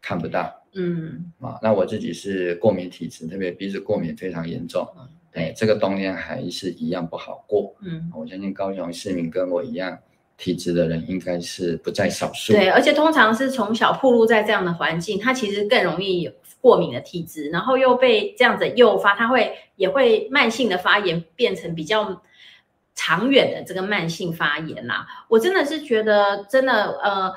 [0.00, 4.86] 看不到，嗯，啊，那我自己是过敏体质，特别鼻子过敏非常严重，
[5.32, 9.98] 哎，这个冬天还是一样不好过，嗯，我相信高雄市民跟我一样
[10.36, 16.30] 体质的人应该是不在少数，对，而且通常是从小暴露在这样的环境，它其实更容易有
[16.60, 22.22] 过敏的体质，然后又被这样子诱发，它会也会慢性的发炎，变成比较
[22.94, 25.06] 长远的这个慢性发炎啦。
[25.28, 27.34] 我真的是觉得，真的，呃，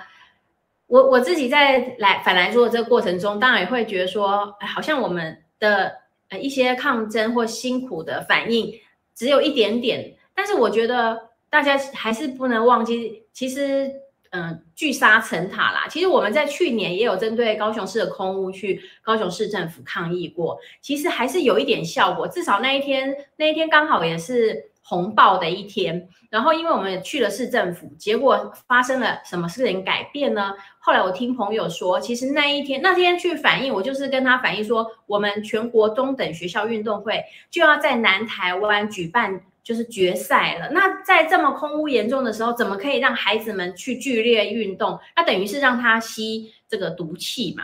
[0.87, 5.95] 我我自己在来反来做的这个过程中，当然也会觉得说，好像我们的
[6.29, 8.73] 呃一些抗争或辛苦的反应
[9.15, 14.02] 只有一点点，但是我觉得大家还是不能忘记，其实。
[14.35, 15.85] 嗯，聚沙成塔啦。
[15.87, 22.27] 其实我们在去年也有针对高雄市的空屋去高雄市政府抗议过，其实还是有一点效果。
[22.27, 26.09] 至少那一天，那一天刚好也是红爆的一天。
[26.31, 30.55] 然后，因为我们去了市政府，结果发生了什么事情改变呢？
[30.79, 39.41] 后来我听朋友说，其实那一天那天去反映，我就是跟他反映说，我们全国中等学校运动会就要在南台湾举办。
[39.63, 40.69] 就是决赛了。
[40.71, 44.99] 那在这么空污严重的时候，怎么可以让孩子们去剧烈运动？
[45.15, 47.63] 那等于是让他吸这个毒气嘛。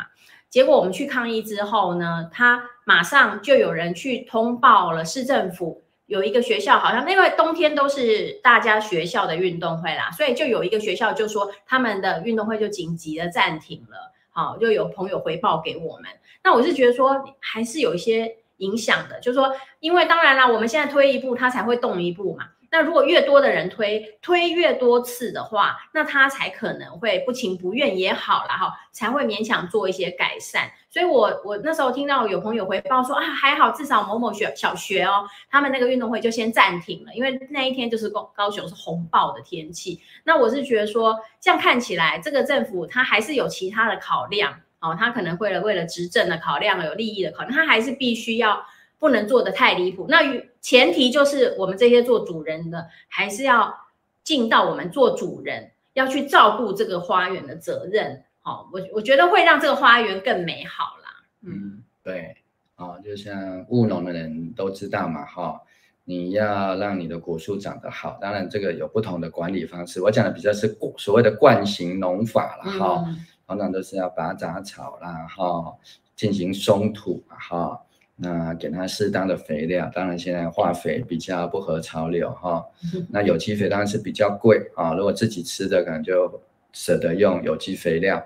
[0.49, 14.13] 结果我们去抗议之后呢，他马上就有人去通报了市政府，有一个学校好像因为冬天都是大家学校的运动会啦，所以就有一个学校就说他们的运动会就紧急的暂停了。
[14.31, 16.09] 好，就有朋友回报给我们。
[16.43, 18.37] 那我是觉得说还是有一些。
[18.59, 22.45] 影响的，就是说，因为当然啦，我们现在推一步，它才会动一步嘛。
[22.71, 30.69] 那如果越多的人推，推越多次的话，那他才可能会不情不愿也好啦，哈，才会勉强做一些改善。
[30.87, 39.99] 所以我我那时候听到有朋友回报说啊，还好，至少某某学小学哦，他们那个运动会就先暂停了，因为那一天就是高高雄是红爆的天气。
[40.23, 44.61] 那我是觉得说，这样看起来，这个政府他还是有其他的考量。
[44.81, 48.65] 哦，他可能为了为了执政的考量，有利益的考量，他还是必须要
[48.97, 50.07] 不能做的太离谱。
[50.09, 50.19] 那
[50.61, 53.75] 前提就是我们这些做主人的，还是要
[54.23, 58.23] 尽到我们做主人要去照顾这个花园的责任。
[58.39, 61.25] 好、哦，我我觉得会让这个花园更美好啦。
[61.41, 62.37] 嗯，对，
[62.75, 65.59] 啊、哦，就像务农的人都知道嘛，哈、哦，
[66.05, 70.01] 你要让你的果树长得好，当然这个有不同的管理方式。
[70.01, 73.25] 我讲的比较是所谓的惯行农法了，哈、嗯。
[73.49, 75.75] 常常都是要拔杂草啦，哈，
[76.15, 77.81] 进行松土，哈，
[78.15, 79.89] 那给它适当的肥料。
[79.91, 82.63] 当然，现在化肥比较不合潮流，哈。
[83.09, 84.93] 那有机肥当然是比较贵啊。
[84.93, 86.39] 如果自己吃的，可能就
[86.73, 88.23] 舍得用有机肥料。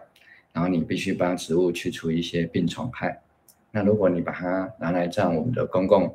[0.52, 3.22] 然后你必须帮植物去除一些病虫害。
[3.72, 6.14] 那如果你把它拿来在我们的公共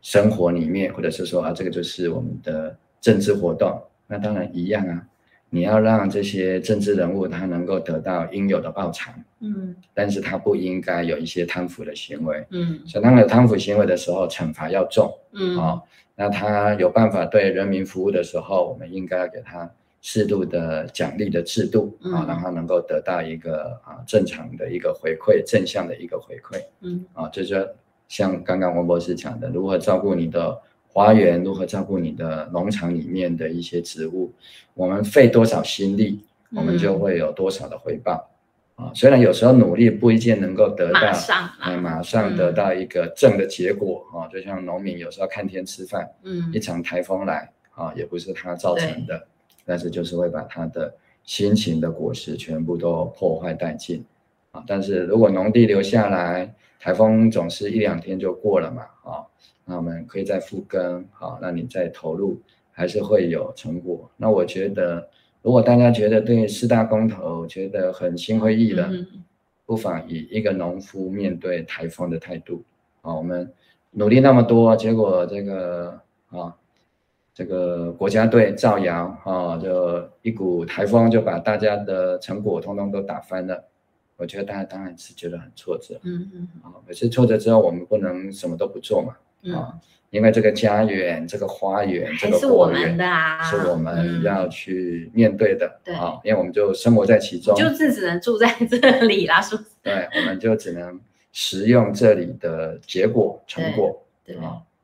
[0.00, 5.06] 生活里面，或者是说啊，这个就是我们的政治活动，那当然一样啊。
[5.54, 15.80] 你要让这些政治人物他能够得到应有的报偿，嗯，但是他不应该有一些贪腐的行为，嗯，所以当有贪腐行为的时候，惩罚要重，嗯，哦，
[16.16, 19.70] 那他有办法对人民服务的时候，我们应该要给他
[20.02, 22.12] 适度的奖励的制度，啊、嗯。
[22.14, 27.56] 哦，让他能够得到一个啊正常的一个回馈，正向的一个回馈，嗯，啊、哦，这就
[28.08, 30.60] 像刚刚王博士讲的，如何照顾你的。
[30.94, 34.32] 花园如何照顾你的农场里面的一些植物？
[34.74, 36.20] 我们费多少心力，
[36.54, 38.12] 我们就会有多少的回报。
[38.76, 49.26] 啊、嗯，虽然有时候努力不一定能够得到马上、嗯、马上得到一个正的结果啊、嗯，就像农民有时候看天吃饭，嗯，一场台风来啊，也不是他造成的，
[49.64, 54.04] 但是就是会把他的辛勤的果实全部都破坏殆尽
[54.52, 54.62] 啊。
[54.64, 59.26] 但是如果农地留下来，台风总是一两天就过了嘛，啊。
[59.64, 62.38] 那我们可以再复耕，好，那你再投入，
[62.70, 64.10] 还是会有成果。
[64.16, 65.08] 那我觉得，
[65.42, 69.24] 如果大家觉得对四大公投觉得很心灰意冷，嗯，
[69.64, 72.62] 不妨以一个农夫面对台风的态度，
[73.00, 73.50] 啊，我们
[73.92, 76.54] 努力那么多，结果这个啊，
[77.32, 83.64] 这个国家队造谣啊，就一股台风就把大家的成果通通都打翻了。
[84.16, 89.16] 我觉得大家当然是觉得很挫折，嗯嗯，啊，可是挫折之后，我们不能什么都不做嘛。
[89.52, 89.80] 啊、嗯，
[90.10, 95.80] 因为这个家园、这个花园、这个果园的啊，是我们要去面对的。
[95.84, 99.70] 对、嗯、啊，因为我们就生活在其中，就是只能住在这里啦，是不是？
[99.82, 101.00] 对，我们就只能
[101.32, 104.02] 食用这里的结果成果。
[104.24, 104.38] 对，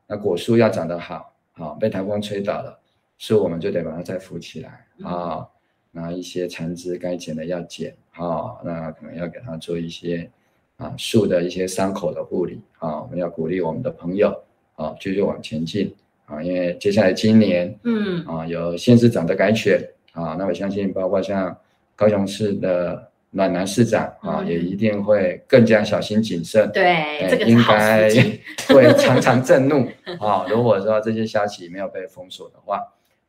[0.07, 2.77] 那果树要长得好，好、啊、被台风吹倒了，
[3.17, 5.47] 树我们就得把它再扶起来啊。
[5.93, 10.29] 那一些残枝该剪的要剪啊，那可能要给它做一些
[10.77, 13.01] 啊树的一些伤口的护理啊。
[13.01, 14.33] 我们要鼓励我们的朋友。
[14.81, 15.93] 啊，继续往前进
[16.25, 16.41] 啊！
[16.41, 19.79] 因为接下来今年，嗯啊，有县市长的改选
[20.13, 21.55] 啊，那我相信，包括像
[21.95, 26.67] 高雄市的暖男市长啊，也一定会更加小心谨慎。
[26.73, 26.83] 对，
[27.19, 28.09] 欸、这个应该
[28.73, 29.87] 会常常震怒
[30.19, 30.47] 啊！
[30.49, 32.81] 如果说这些消息没有被封锁的话，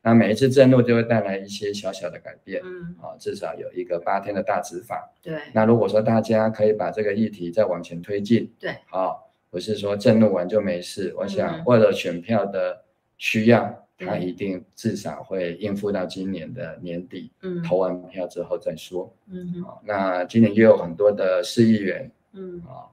[0.05, 2.63] 那每一次震怒就会带来一些小小的改变。
[2.65, 5.13] 嗯啊，至少有一个八天的大执法。
[5.23, 5.35] 对。
[5.53, 9.29] 那如果说大家可以把这个议题再往前推进，对，好。
[9.53, 12.83] 不是说震怒完就没事，我想为了选票的
[13.19, 22.89] 需要，他一定至少会应付到今年的年底，嗯，投完票之后再说，嗯，好，那今年又有很多的市议员，嗯，啊，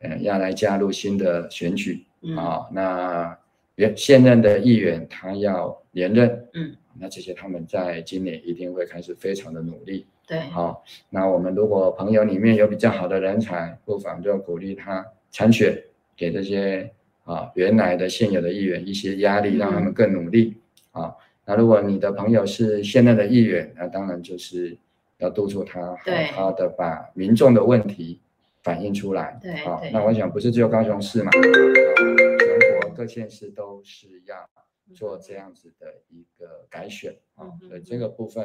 [0.00, 2.04] 嗯，要来加入新的选举，
[2.36, 3.38] 啊，那
[3.76, 15.80] 原现任的议员他要连任，嗯，那这些他们在今年一定会开始非常的努力，对，好，那我们如果朋友里面有比较好的人才，不妨就鼓励他参选。
[16.20, 16.92] 给这些
[17.24, 20.54] 啊原来的现有的议员一些压力，让他们更努力、
[20.92, 21.16] 嗯、啊。
[21.46, 24.76] 那如果你的朋友是现任的议员，那当然就是
[25.16, 28.20] 要督促他好好的把民众的问题
[28.62, 29.38] 反映出来。
[29.40, 34.46] 对，啊，那我想不是只有高雄市嘛，全国各县市都是要
[34.94, 37.48] 做这样子的一个改选啊。
[37.66, 38.44] 所以这个部分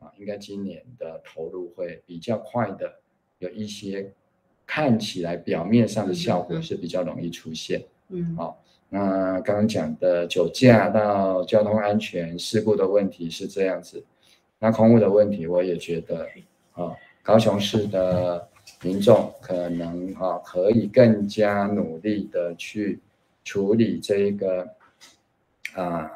[0.00, 2.96] 啊，应该今年的投入会比较快的，
[3.38, 4.12] 有一些。
[4.74, 8.56] 看起来表面上的效果是比较容易出现，嗯，好、哦，
[8.88, 14.02] 那刚刚讲的酒驾到交通安全事故的问题是这样子，
[14.58, 16.24] 那空污的问题我也觉得，
[16.72, 18.48] 啊、哦，高雄市的
[18.82, 22.98] 民众可能啊、哦、可以更加努力的去
[23.44, 24.66] 处理这一个
[25.74, 26.10] 啊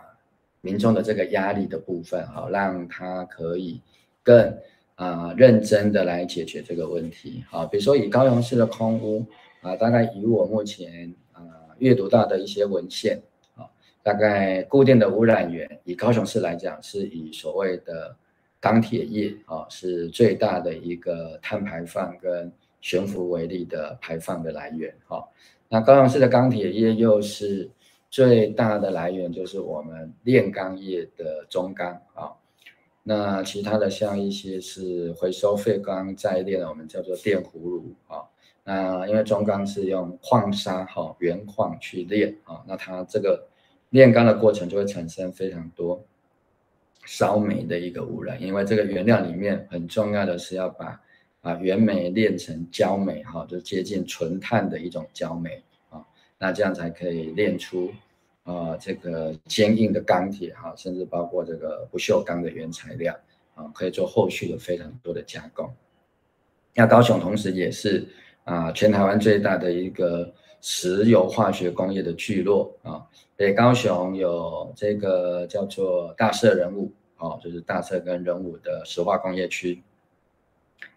[0.62, 3.82] 民众的这个压力的部分，好、哦，让他可以
[4.22, 4.56] 更。
[4.96, 7.44] 啊、呃，认真的来解决这个问题。
[7.48, 9.24] 好，比如说以高雄市的空污
[9.60, 11.40] 啊，大概以我目前啊
[11.78, 13.20] 阅读到的一些文献
[13.56, 13.68] 啊，
[14.02, 18.16] 大概固定的污染源，以高雄市来讲，是以所谓的
[18.58, 24.94] 钢铁业啊是最大的一个碳排放跟悬浮微粒的排放的来源。
[25.08, 25.22] 啊，
[25.68, 27.68] 那高雄市的钢铁业又是
[28.08, 32.32] 最大的来源，就是我们炼钢业的中钢啊。
[33.08, 38.18] 那其他的像一些是回收废钢再炼的，我们叫做电葫芦啊。
[38.64, 43.46] 那因为中钢是用矿砂哈原矿去炼啊，那它这个
[43.90, 46.04] 炼钢的过程就会产生非常多
[47.04, 51.00] 烧煤的一个污染，因为这个原料里面很重要的是要把
[51.42, 56.04] 啊原煤炼成焦煤哈，就接近纯碳的一种焦煤啊，
[56.40, 57.92] 那这样才可以炼出。
[58.46, 63.12] 啊、这个坚硬的钢铁哈，甚至包括这个不锈钢的原材料
[63.56, 65.68] 啊，可以做后续的非常多的加工。
[66.72, 68.06] 那高雄同时也是
[68.44, 73.04] 啊，全台湾最大的一个石油化学工业的聚落啊。
[73.34, 79.82] 北高雄有这个叫做大社人武，哦，就是大社跟人武的石化工业区。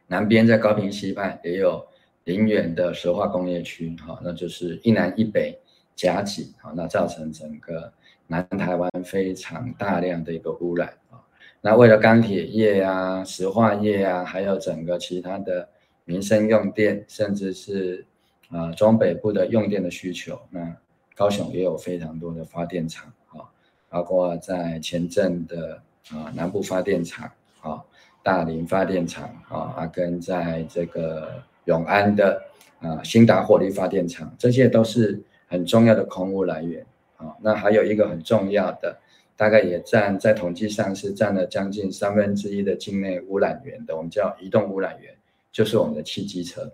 [0.05, 1.85] 南边在高平西畔也有
[2.25, 5.59] 林园的石化工业区，哈，那就是一南一北
[5.99, 7.91] 夹挤啊，那造成整个
[8.27, 11.19] 南台湾非常大量的一个污染啊。
[11.59, 15.67] 那为了钢铁业啊、石化业啊，还有整个其他的
[16.05, 18.05] 民生用电，甚至是
[18.49, 20.73] 啊中北部的用电的需求，那
[21.15, 23.43] 高雄也有非常多的发电厂啊，
[23.89, 25.81] 包括在前镇的
[26.11, 27.29] 啊南部发电厂
[27.59, 27.83] 啊。
[28.21, 32.39] 大林发电厂啊，啊，跟在这个永安的
[32.81, 36.85] 啊兴达火力发电厂，这些都是很重要的空污来源
[37.17, 37.35] 啊。
[37.41, 38.97] 那还有一个很重要的，
[39.35, 45.13] 大概也占在统计上是占了将近三分之一的境内污染源的，我们叫移动污染源，
[45.51, 46.71] 就是我们的汽机车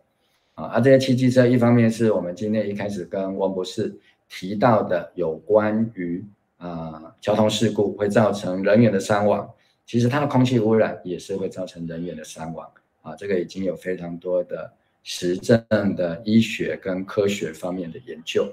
[0.53, 0.65] 啊。
[0.65, 3.95] 啊，这些汽机车一方面是我们今天一开始跟王博士
[4.29, 6.23] 提到的有关于
[6.57, 9.49] 啊交通事故会造成人员的伤亡。
[9.85, 12.67] 其实它的空气污染也是会造成人员的伤亡
[13.03, 14.73] 啊，这个已经有非常多的
[15.03, 15.63] 实证
[15.95, 18.51] 的医学跟科学方面的研究。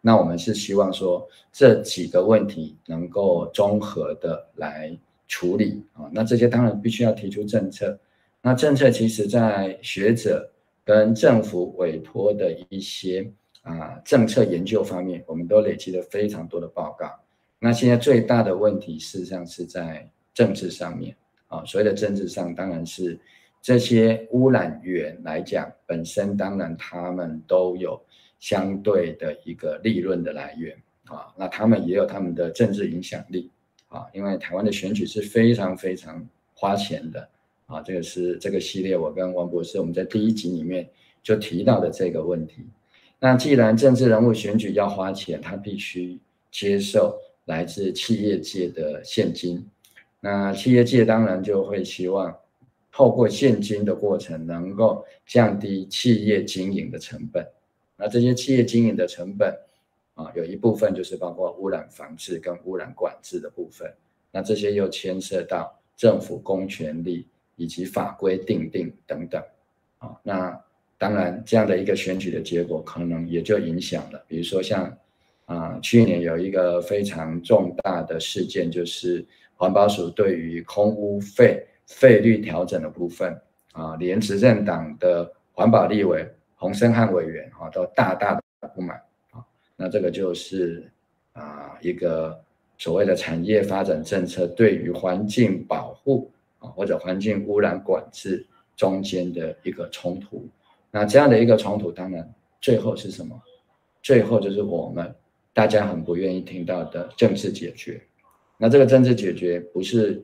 [0.00, 4.96] 那我们是希望说这几个问题能够综合的来
[5.28, 6.08] 处理啊。
[6.12, 7.98] 那这些当然必须要提出政策。
[8.42, 10.50] 那政策其实在学者
[10.84, 13.30] 跟政府委托的一些
[13.62, 17.10] 啊政策研究方面，我们都累积了非常多的报告。
[17.58, 20.10] 那现在最大的问题事实上是在。
[20.32, 21.14] 政治上面
[21.48, 23.18] 啊，所谓的政治上，当然是
[23.60, 28.00] 这些污染源来讲，本身当然他们都有
[28.40, 33.48] 相对的一个利润的来源啊，那他们也有他们的政治影响力
[33.88, 37.28] 啊，因为台湾的选举是非常非常花钱的
[37.66, 40.88] 啊，这个是这个系列我跟王博士我们在第一集里面
[41.22, 42.66] 就提到的这个问题。
[43.18, 46.18] 那既然政治人物选举要花钱，他必须
[46.50, 49.64] 接受来自企业界的现金。
[50.20, 52.34] 那企业界当然就会希望
[52.90, 57.46] 透过现金的过程，能够降低企业经营的成本。
[58.00, 59.54] 那这些企业经营的成本
[60.14, 63.92] 啊，有一部分就是包括污染防治跟污染管制的部分。
[64.32, 67.26] 那这些又牵涉到政府公权力
[67.56, 69.42] 以及法规定定等等
[69.98, 70.18] 啊。
[70.22, 70.58] 那
[70.96, 74.24] 当然这样的一个选举的结果，可能也就影响了。
[74.26, 74.96] 比如说像
[75.44, 79.24] 啊，去年有一个非常重大的事件，就是。
[79.60, 83.38] 环保署对于空污费费率调整的部分
[83.72, 86.26] 啊，连执政党的环保立委
[86.60, 88.96] 洪森和委员啊，都大大的不满
[89.30, 89.42] 啊。
[89.76, 90.92] 那这个就是
[91.32, 92.38] 啊一个
[92.76, 98.46] 所谓的产业发展政策对于环境保护啊或者环境污染管制
[98.76, 100.46] 中间的一个冲突。
[100.90, 102.30] 那这样的一个冲突，当然
[102.60, 103.40] 最后是什么？
[104.02, 105.14] 最后就是我们
[105.54, 108.00] 大家很不愿意听到的政治解决。
[108.58, 110.22] 那这个政治解决不是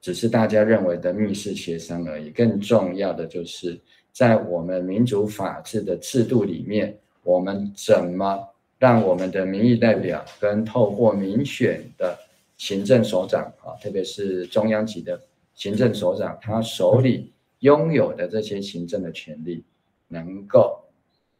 [0.00, 3.78] 只是大家认为的密室协商而已，更重要的就是
[4.12, 8.48] 在我们民主法治的制度里面，我们怎么
[8.78, 12.18] 让我们的民意代表跟透过民选的
[12.56, 15.20] 行政首长啊，特别是中央级的
[15.54, 19.64] 行政首长，他手里拥有的这些行政的权利，
[20.08, 20.78] 能够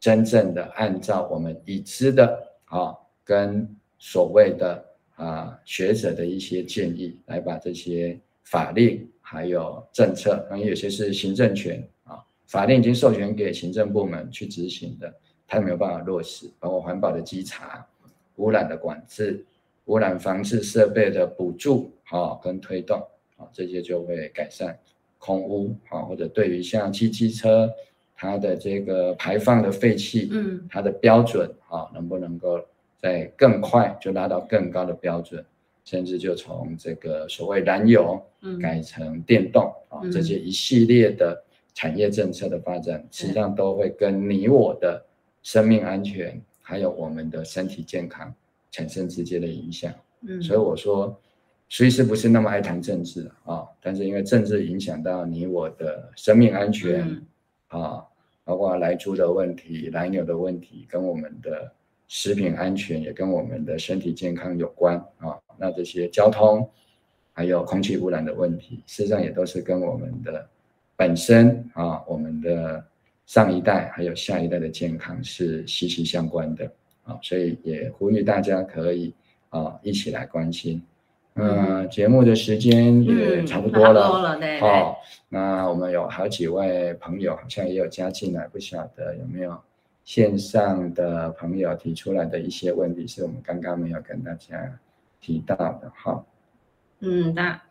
[0.00, 3.68] 真正的按照我们已知的啊，跟
[3.98, 4.86] 所谓的。
[5.16, 11.86] 啊，学者的一些建议，来把这些法令还有政策，因为有些是行政权，
[12.52, 15.10] 法令已经授权给行政部门去执行的，
[15.48, 17.82] 它没有办法落实，包括环保的稽查、
[18.36, 19.42] 污染的管制、
[19.86, 22.98] 污染防治设备的补助啊跟推动
[23.38, 24.78] 啊，这些就会改善
[25.16, 27.72] 空污啊，或者对于像汽机车
[28.14, 32.60] 它的这个排放的废气，嗯，它的标准啊，能不能够？
[32.98, 35.44] 在更快就拉到更高的标准，
[35.84, 38.22] 甚至就从这个所谓燃油
[38.60, 41.42] 改成电动啊，嗯、这些一系列的
[41.74, 45.04] 产业政策的发展，实际上都会跟你我的
[45.42, 48.34] 生命安全还有我们的身体健康
[48.70, 49.92] 产生直接的影响。
[50.22, 51.18] 嗯，所以我说，
[51.68, 57.22] 虽是不是那么爱谈政治啊，但是因为政治影响到你我的生命安全
[57.68, 58.04] 啊，
[58.44, 61.72] 包括来猪的问题、来牛的问题，跟我们的。
[62.08, 66.68] 食品安全也跟我们的身体健康有关啊，那这些交通
[67.32, 70.46] 还有空气污染的问题，实际上也都是跟我们的
[70.96, 72.84] 本身啊，我们的
[73.26, 76.70] 上一代还有下一代的健康是息息相关的
[77.04, 79.14] 啊，所以也呼吁大家可以
[79.50, 80.82] 啊一起来关心。
[81.34, 84.94] 嗯，节目的时间也差不多了，哦，
[85.28, 89.58] 那我们有好几位朋友好像也有加进来，不晓得有没有？
[90.04, 94.78] 线上的朋友提出来的一些问题，是我们刚刚没有跟大家
[95.20, 96.24] 提到的哈。
[96.98, 97.62] 嗯，那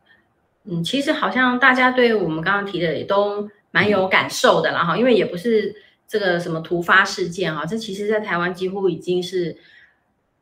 [0.65, 5.75] 嗯，其实好像大家对我们刚刚提的也都蛮有感受的了哈，因为也不是
[6.07, 9.57] 这个什么突发事件哈，这其实在台湾几乎已经是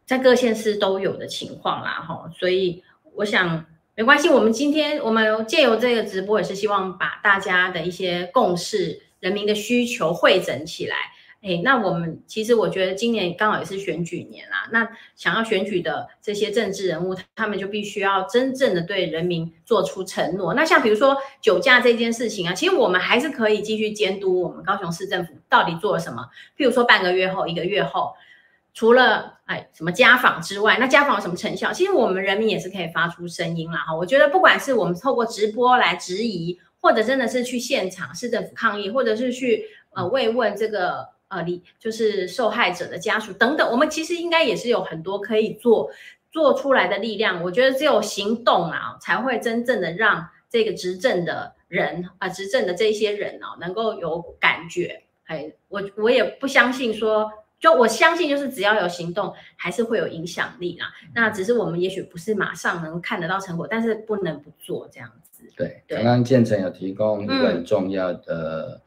[0.06, 2.84] 在各县市都有的情况啦哈，所以
[3.16, 3.66] 我想
[3.96, 9.04] 没关系，我们今天我们借由这个直播，也是希望把大家的一些共识。
[9.20, 10.96] 人民的需求汇整起来，
[11.42, 14.68] 哎，那我们其实我觉得今年刚好也是选举年啦。
[14.74, 20.54] 那想要选举的这些政治人物，他们就必须要真正的对人民做出承诺。
[20.54, 26.28] 那像比如说酒驾这件事情啊，其实我们还是可以继续监督我们高雄市政府到底做了什么。
[26.58, 28.12] 譬如说半个月后、一个月后，
[28.74, 31.72] 除了哎什么家访之外，那家访有什么成效？
[31.72, 33.78] 其实我们人民也是可以发出声音啦。
[33.88, 36.60] 哈，我觉得不管是我们透过直播来质疑。
[36.82, 45.90] 或者真的是去现场市政府抗议，或者是去呃慰问这个呃里就是受害者的家属等等，我们其实应该也是有很多可以做
[46.32, 47.42] 做出来的力量。
[47.42, 55.04] 我觉得只有行动啊，才会真正的让这个执政的人啊、呃，执政的这些人哦，能够有感觉。
[55.26, 60.88] 哎，我我也不相信说，就我相信就是只要有行动，还是会有影响力啦。
[61.14, 65.44] 那只是我们也许不是马上能看得到成果，但是不能不做这样子。
[65.56, 68.82] 对，刚刚建成有提供一个很重要的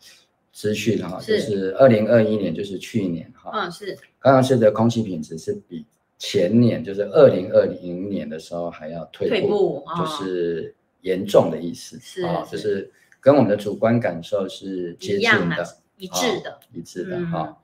[0.52, 5.84] 资讯哈，就是二零二一年，就是去年哈，嗯，是，高雄市的空气品质是比
[6.18, 12.90] 前年，就是二零二零年的时候还要退步，退步，就是严重的意思，是，就是
[13.20, 15.64] 跟我们的主观感受是接近的，
[15.96, 17.58] 一致的，一致的哈。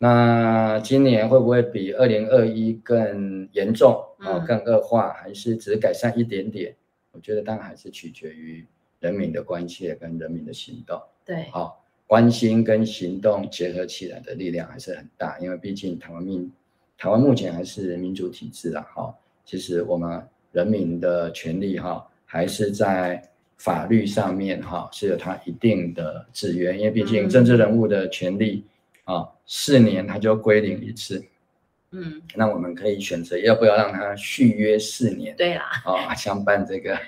[0.00, 6.76] 那今年会不会比二零二一更严重啊，更恶化，还是只改善一点点？
[7.10, 8.64] 我觉得当然还是取决于
[9.00, 11.02] 人民的关切跟人民的行动。
[11.24, 16.50] 对，好，关心跟行动结合起来的力量还是很大，因为毕竟台湾民，
[16.96, 23.22] 台湾目前还是民主体制啦，哈，其实我们人民的权利哈，还是在
[23.58, 28.64] 法律上面哈是有它一定的制约，因为毕竟政治人物的权利
[29.04, 31.22] 啊，四年他就归零一次。
[31.90, 35.36] 嗯，那我们可以选择要不要让他续约四年？
[35.36, 36.98] 对啦，哦，像办这个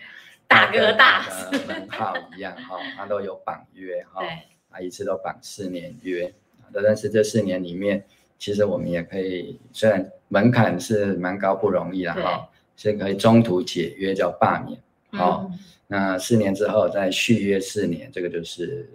[0.46, 4.22] 大哥大的门号一样哈，他都有绑约哈，
[4.70, 6.32] 啊，一次都绑四年约，
[6.72, 8.04] 但是这四年里面，
[8.38, 15.50] 其实我们也可以，虽然门槛是蛮高，不容易的哈，是可以中途解约叫罢免，好，
[15.86, 18.88] 那四年之后再续约四年，这个就是。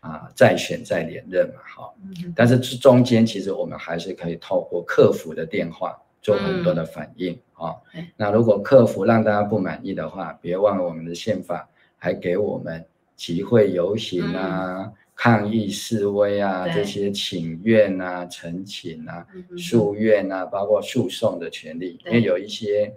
[0.00, 1.96] 啊，再选再连任嘛，好，
[2.36, 7.74] 但是中间其实我们还是可以透过客服的电话做很多的反应啊。
[8.16, 12.84] 那如果客服让大家不满意的话，别忘了我们的宪法还给我们
[13.16, 19.26] 集会游行啊、抗议示威啊这些请愿啊、陈情啊、
[19.58, 22.94] 诉愿啊，包括诉讼的权利，因为有一些。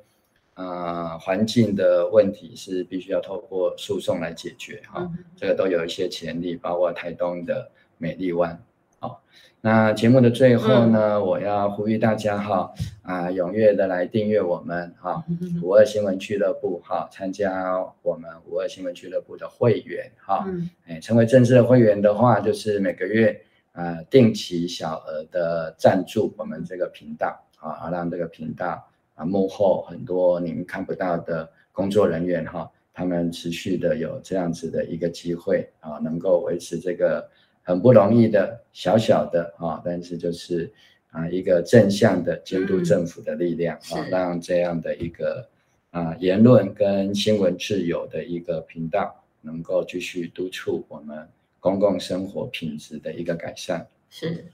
[0.56, 8.62] 啊、呃，环境的问题是必须要透过诉讼来解决哈，嗯、这个都有一些潜力，包括台东的美丽湾。
[9.00, 9.24] 好，
[9.62, 15.24] 那节目的最后呢，嗯、我要呼吁大家哈啊，踊跃的来订阅我们哈
[15.64, 20.46] 五二新闻俱乐部哈，参加我们五二新闻俱乐部的会员哈，
[20.86, 23.42] 哎、嗯，成为正式的会员的话，就是每个月
[23.72, 28.86] 啊、呃、定期小额的赞助我们这个频道啊，让这个频道。
[29.16, 37.30] 啊，幕后很多你们看不到的工作人员哈，他们持续的有这样子的一个机会啊，能够维持这个
[37.70, 40.68] 很不容易的小小的啊，但是就是
[41.12, 45.48] 啊一个正向的监督政府的力量啊，让这样的一个
[45.92, 51.28] 啊言论跟新闻自由的一个频道，能够继续督促我们
[51.60, 53.86] 公共生活品质的一个改善。
[54.10, 54.46] 是，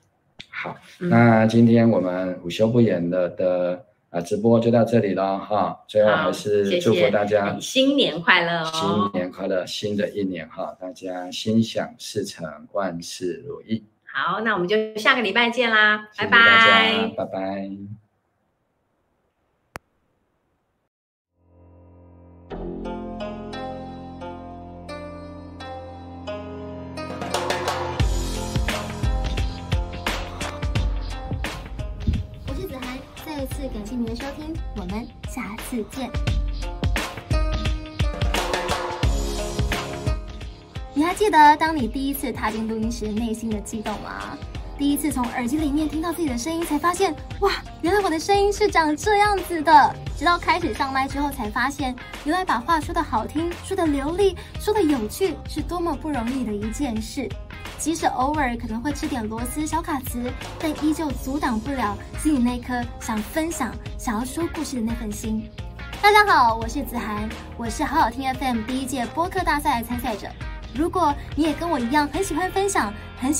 [0.49, 3.85] 好，那今天我们午休不演了的。
[4.15, 5.77] 啊，直播就到这里了哈。
[5.89, 8.71] 最后还是祝福大家新年快乐哦！
[9.11, 13.83] 新年快乐，新的一年哈，大家心想事成，万事如意。
[14.05, 18.04] 好，那我们就下个礼拜见啦，拜拜，拜拜。
[33.63, 36.09] 感谢您的收听，我们下次见。
[40.93, 44.37] 你还记得当你第一次踏进录音室内心的激动吗？
[44.77, 49.95] 第一次从耳机里面听到自己的声音，才发现哇，原来我的声音是长这样子的。
[50.17, 57.27] 直到开始上麦之后，才发现原来把话说得好听、说得流利、说得有趣，是多么不容易的一件事。
[57.77, 65.49] 即使偶尔可能会吃点螺丝小卡词，但依旧阻挡不了心里那颗想分享、想要说故事的那份心。
[66.01, 67.27] 大家好，我是子涵，
[67.57, 70.27] 我是好好听 FM 第一届播客大赛的参赛者。
[70.73, 73.33] 如果你也跟我一样很喜欢分享，很喜